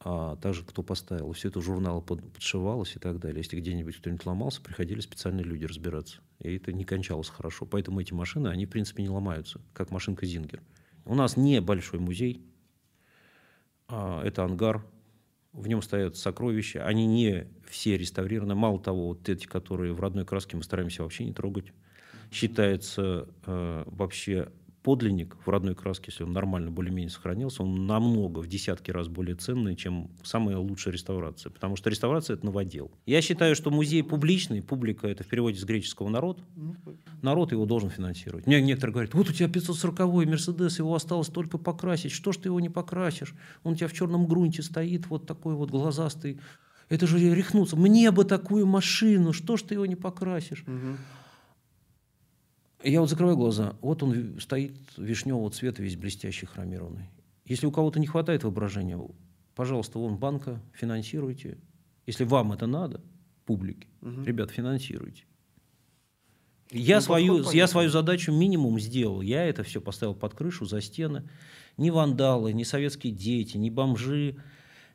а 0.00 0.34
также 0.36 0.64
кто 0.64 0.82
поставил. 0.82 1.30
Все 1.34 1.50
это 1.50 1.60
в 1.60 1.62
журнал 1.62 2.02
под- 2.02 2.32
подшивалось 2.32 2.96
и 2.96 2.98
так 2.98 3.20
далее. 3.20 3.38
Если 3.38 3.56
где-нибудь 3.56 3.98
кто-нибудь 3.98 4.26
ломался, 4.26 4.60
приходили 4.60 4.98
специальные 4.98 5.44
люди 5.44 5.66
разбираться. 5.66 6.20
И 6.40 6.56
это 6.56 6.72
не 6.72 6.84
кончалось 6.84 7.28
хорошо. 7.28 7.64
Поэтому 7.64 8.00
эти 8.00 8.12
машины, 8.12 8.48
они, 8.48 8.66
в 8.66 8.70
принципе, 8.70 9.04
не 9.04 9.08
ломаются, 9.08 9.60
как 9.72 9.92
машинка 9.92 10.26
Зингер. 10.26 10.60
У 11.04 11.14
нас 11.14 11.36
небольшой 11.36 12.00
музей. 12.00 12.44
А, 13.86 14.20
это 14.24 14.42
ангар. 14.42 14.84
В 15.52 15.66
нем 15.66 15.82
стоят 15.82 16.16
сокровища. 16.16 16.86
Они 16.86 17.06
не 17.06 17.48
все 17.68 17.96
реставрированы. 17.96 18.54
Мало 18.54 18.80
того, 18.80 19.08
вот 19.08 19.28
эти, 19.28 19.46
которые 19.46 19.92
в 19.92 20.00
родной 20.00 20.24
краске, 20.24 20.56
мы 20.56 20.62
стараемся 20.62 21.02
вообще 21.02 21.24
не 21.24 21.32
трогать. 21.32 21.72
Считается 22.30 23.28
э, 23.46 23.82
вообще 23.86 24.52
подлинник 24.82 25.36
в 25.44 25.48
родной 25.48 25.74
краске, 25.74 26.06
если 26.08 26.24
он 26.24 26.32
нормально 26.32 26.70
более-менее 26.70 27.10
сохранился, 27.10 27.62
он 27.62 27.86
намного, 27.86 28.40
в 28.40 28.46
десятки 28.46 28.90
раз 28.90 29.08
более 29.08 29.36
ценный, 29.36 29.76
чем 29.76 30.10
самая 30.22 30.56
лучшая 30.56 30.94
реставрация. 30.94 31.50
Потому 31.50 31.76
что 31.76 31.90
реставрация– 31.90 32.34
это 32.36 32.46
новодел. 32.46 32.90
Я 33.06 33.20
считаю, 33.22 33.54
что 33.54 33.70
музей 33.70 34.02
публичный, 34.02 34.62
публика– 34.62 35.06
это 35.08 35.24
в 35.24 35.26
переводе 35.26 35.58
с 35.58 35.64
греческого 35.64 36.08
народ, 36.08 36.40
Ну, 36.56 36.74
народ 37.22 37.52
его 37.52 37.66
должен 37.66 37.90
финансировать. 37.90 38.46
Мне 38.46 38.60
некоторые 38.60 38.92
говорят, 38.92 39.14
вот 39.14 39.28
у 39.28 39.32
тебя 39.32 39.48
540-й 39.48 40.26
Мерседес, 40.26 40.78
его 40.78 40.94
осталось 40.94 41.28
только 41.28 41.58
покрасить, 41.58 42.12
что 42.12 42.32
ж 42.32 42.38
ты 42.38 42.48
его 42.48 42.60
не 42.60 42.70
покрасишь? 42.70 43.34
Он 43.62 43.74
у 43.74 43.76
тебя 43.76 43.88
в 43.88 43.92
черном 43.92 44.26
грунте 44.26 44.62
стоит, 44.62 45.08
вот 45.08 45.26
такой 45.26 45.54
вот 45.54 45.70
глазастый. 45.70 46.40
Это 46.88 47.06
же 47.06 47.18
рехнуться. 47.18 47.76
Мне 47.76 48.10
бы 48.10 48.24
такую 48.24 48.66
машину, 48.66 49.32
что 49.32 49.56
ж 49.56 49.62
ты 49.62 49.74
его 49.74 49.86
не 49.86 49.96
покрасишь? 49.96 50.64
мгм. 50.66 50.96
Я 52.82 53.00
вот 53.00 53.10
закрываю 53.10 53.36
глаза, 53.36 53.76
вот 53.82 54.02
он 54.02 54.40
стоит 54.40 54.74
вишневого 54.96 55.50
цвета, 55.50 55.82
весь 55.82 55.96
блестящий, 55.96 56.46
хромированный. 56.46 57.10
Если 57.44 57.66
у 57.66 57.70
кого-то 57.70 58.00
не 58.00 58.06
хватает 58.06 58.44
воображения, 58.44 58.98
пожалуйста, 59.54 59.98
вон 59.98 60.16
банка, 60.16 60.62
финансируйте. 60.72 61.58
Если 62.06 62.24
вам 62.24 62.52
это 62.52 62.66
надо, 62.66 63.02
публике, 63.44 63.88
угу. 64.00 64.22
ребят, 64.24 64.50
финансируйте. 64.50 65.24
Я, 66.70 66.96
ну, 66.96 67.00
свою, 67.02 67.50
я 67.50 67.66
свою 67.66 67.90
задачу 67.90 68.32
минимум 68.32 68.78
сделал. 68.78 69.20
Я 69.20 69.44
это 69.44 69.64
все 69.64 69.80
поставил 69.80 70.14
под 70.14 70.34
крышу, 70.34 70.66
за 70.66 70.80
стены. 70.80 71.28
Ни 71.76 71.90
вандалы, 71.90 72.52
ни 72.52 72.62
советские 72.62 73.12
дети, 73.12 73.56
ни 73.56 73.70
бомжи, 73.70 74.36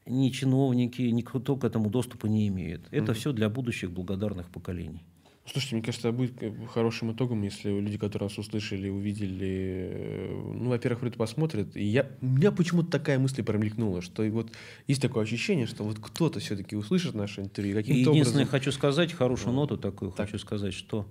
ни 0.06 0.30
чиновники, 0.30 1.02
никто 1.02 1.58
к 1.58 1.64
этому 1.64 1.90
доступа 1.90 2.28
не 2.28 2.48
имеет. 2.48 2.88
Это 2.92 3.12
угу. 3.12 3.20
все 3.20 3.34
для 3.34 3.50
будущих 3.50 3.92
благодарных 3.92 4.50
поколений. 4.50 5.04
Слушайте, 5.48 5.76
мне 5.76 5.84
кажется, 5.84 6.12
будет 6.12 6.34
хорошим 6.72 7.12
итогом, 7.12 7.44
если 7.44 7.70
люди, 7.70 8.00
которые 8.00 8.30
нас 8.30 8.38
услышали, 8.40 8.90
увидели, 8.90 9.90
э, 9.92 10.54
ну, 10.56 10.70
во-первых, 10.70 11.04
это 11.04 11.18
посмотрят. 11.18 11.76
И 11.78 11.84
я, 11.84 12.10
у 12.22 12.26
меня 12.26 12.52
почему-то 12.52 12.90
такая 12.90 13.20
мысль 13.20 13.44
промелькнула, 13.44 14.02
что 14.02 14.24
вот 14.32 14.52
есть 14.88 15.04
такое 15.04 15.24
ощущение, 15.24 15.68
что 15.68 15.84
вот 15.84 16.00
кто-то 16.00 16.40
все-таки 16.40 16.76
услышит 16.76 17.14
наше 17.14 17.42
интервью. 17.42 17.76
Каким-то 17.76 18.10
Единственное, 18.10 18.46
образом... 18.46 18.60
хочу 18.60 18.72
сказать, 18.72 19.14
хорошую 19.14 19.54
да. 19.54 19.62
ноту 19.62 19.78
такую 19.78 20.12
так. 20.12 20.26
хочу 20.26 20.40
сказать, 20.40 20.74
что 20.74 21.08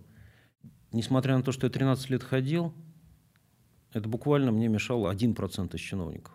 несмотря 0.90 1.36
на 1.36 1.44
то, 1.44 1.52
что 1.52 1.68
я 1.68 1.70
13 1.70 2.10
лет 2.10 2.24
ходил, 2.24 2.74
это 3.92 4.08
буквально 4.08 4.50
мне 4.50 4.66
мешало 4.66 5.14
1% 5.14 5.76
из 5.76 5.80
чиновников. 5.80 6.34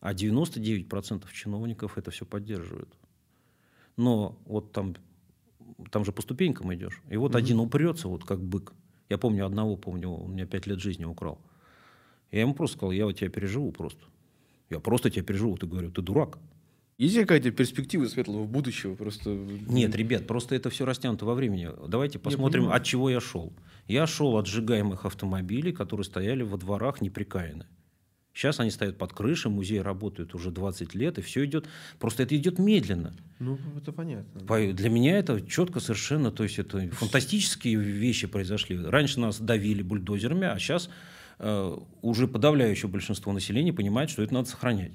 А 0.00 0.12
99% 0.12 1.24
чиновников 1.32 1.96
это 1.96 2.10
все 2.10 2.26
поддерживают. 2.26 2.94
Но 3.96 4.38
вот 4.44 4.72
там 4.72 4.94
там 5.90 6.04
же 6.04 6.12
по 6.12 6.22
ступенькам 6.22 6.72
идешь. 6.74 7.02
И 7.10 7.16
вот 7.16 7.34
mm-hmm. 7.34 7.38
один 7.38 7.60
упрется, 7.60 8.08
вот 8.08 8.24
как 8.24 8.42
бык. 8.42 8.72
Я 9.08 9.18
помню 9.18 9.46
одного, 9.46 9.76
помню, 9.76 10.08
он 10.08 10.30
у 10.30 10.32
меня 10.32 10.46
пять 10.46 10.66
лет 10.66 10.78
жизни 10.80 11.04
украл. 11.04 11.40
Я 12.30 12.42
ему 12.42 12.54
просто 12.54 12.76
сказал, 12.76 12.92
я 12.92 13.06
вот 13.06 13.16
тебя 13.16 13.28
переживу 13.28 13.72
просто. 13.72 14.04
Я 14.68 14.78
просто 14.78 15.10
тебя 15.10 15.24
переживу. 15.24 15.56
Ты 15.56 15.66
говорю, 15.66 15.90
ты 15.90 16.00
дурак. 16.00 16.38
Есть 16.96 17.16
какая-то 17.18 17.50
перспектива 17.50 18.04
светлого 18.06 18.44
будущего? 18.44 18.94
Просто... 18.94 19.30
Нет, 19.30 19.96
ребят, 19.96 20.26
просто 20.26 20.54
это 20.54 20.68
все 20.70 20.84
растянуто 20.84 21.24
во 21.24 21.34
времени. 21.34 21.70
Давайте 21.88 22.18
посмотрим, 22.18 22.68
от 22.68 22.84
чего 22.84 23.10
я 23.10 23.20
шел. 23.20 23.52
Я 23.88 24.06
шел 24.06 24.36
от 24.36 24.46
сжигаемых 24.46 25.06
автомобилей, 25.06 25.72
которые 25.72 26.04
стояли 26.04 26.42
во 26.42 26.58
дворах 26.58 27.00
неприкаянные. 27.00 27.66
Сейчас 28.32 28.60
они 28.60 28.70
стоят 28.70 28.96
под 28.96 29.12
крышей, 29.12 29.50
музей 29.50 29.80
работает 29.80 30.34
уже 30.34 30.50
20 30.50 30.94
лет, 30.94 31.18
и 31.18 31.22
все 31.22 31.44
идет. 31.44 31.66
Просто 31.98 32.22
это 32.22 32.36
идет 32.36 32.58
медленно. 32.58 33.12
Ну, 33.38 33.58
это 33.76 33.92
понятно. 33.92 34.40
Для 34.72 34.88
меня 34.88 35.18
это 35.18 35.40
четко 35.40 35.80
совершенно, 35.80 36.30
то 36.30 36.44
есть 36.44 36.58
это 36.58 36.88
фантастические 36.90 37.76
вещи 37.76 38.26
произошли. 38.26 38.78
Раньше 38.78 39.18
нас 39.18 39.40
давили 39.40 39.82
бульдозерами, 39.82 40.46
а 40.46 40.58
сейчас 40.58 40.90
э, 41.38 41.76
уже 42.02 42.28
подавляющее 42.28 42.88
большинство 42.88 43.32
населения 43.32 43.72
понимает, 43.72 44.10
что 44.10 44.22
это 44.22 44.32
надо 44.32 44.48
сохранять. 44.48 44.92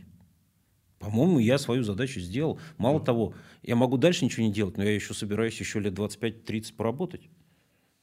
По-моему, 1.00 1.39
я 1.39 1.58
свою 1.58 1.84
задачу 1.84 2.19
сделал. 2.19 2.60
Мало 2.78 3.00
да. 3.00 3.06
того, 3.06 3.34
я 3.63 3.76
могу 3.76 3.98
дальше 3.98 4.24
ничего 4.24 4.45
не 4.45 4.52
делать, 4.54 4.78
но 4.78 4.84
я 4.84 4.95
еще 4.95 5.13
собираюсь 5.13 5.60
еще 5.60 5.80
лет 5.80 5.93
25-30 5.93 6.74
поработать. 6.74 7.30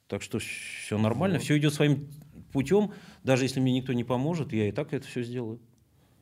Так 0.09 0.23
что 0.23 0.39
все 0.41 0.99
нормально, 0.99 1.39
вот. 1.39 1.45
все 1.45 1.57
идет 1.57 1.73
своим 1.73 2.09
путем, 2.53 2.93
даже 3.25 3.45
если 3.45 3.61
мне 3.61 3.73
никто 3.73 3.93
не 3.93 4.05
поможет, 4.05 4.53
я 4.53 4.69
и 4.69 4.73
так 4.73 4.93
это 4.93 5.07
все 5.07 5.23
сделаю. 5.23 5.61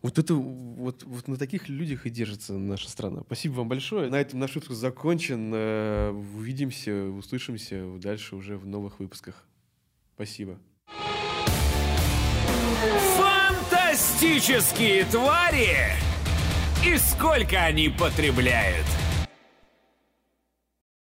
Вот 0.02 0.18
это 0.18 0.32
вот, 0.34 1.02
вот 1.02 1.28
на 1.28 1.36
таких 1.36 1.68
людях 1.68 2.06
и 2.06 2.10
держится 2.10 2.54
наша 2.54 2.88
страна. 2.88 3.20
Спасибо 3.26 3.54
вам 3.54 3.68
большое. 3.68 4.08
На 4.08 4.18
этом 4.18 4.40
наш 4.40 4.54
выпуск 4.54 4.72
закончен. 4.72 5.52
Э, 5.52 6.10
увидимся, 6.10 7.04
услышимся 7.04 7.84
дальше 7.98 8.34
уже 8.34 8.56
в 8.56 8.66
новых 8.66 8.98
выпусках. 8.98 9.46
Спасибо. 10.14 10.58
Фантастические 13.16 15.04
твари! 15.04 15.92
И 16.86 16.96
сколько 16.96 17.62
они 17.62 17.90
потребляют? 17.90 18.86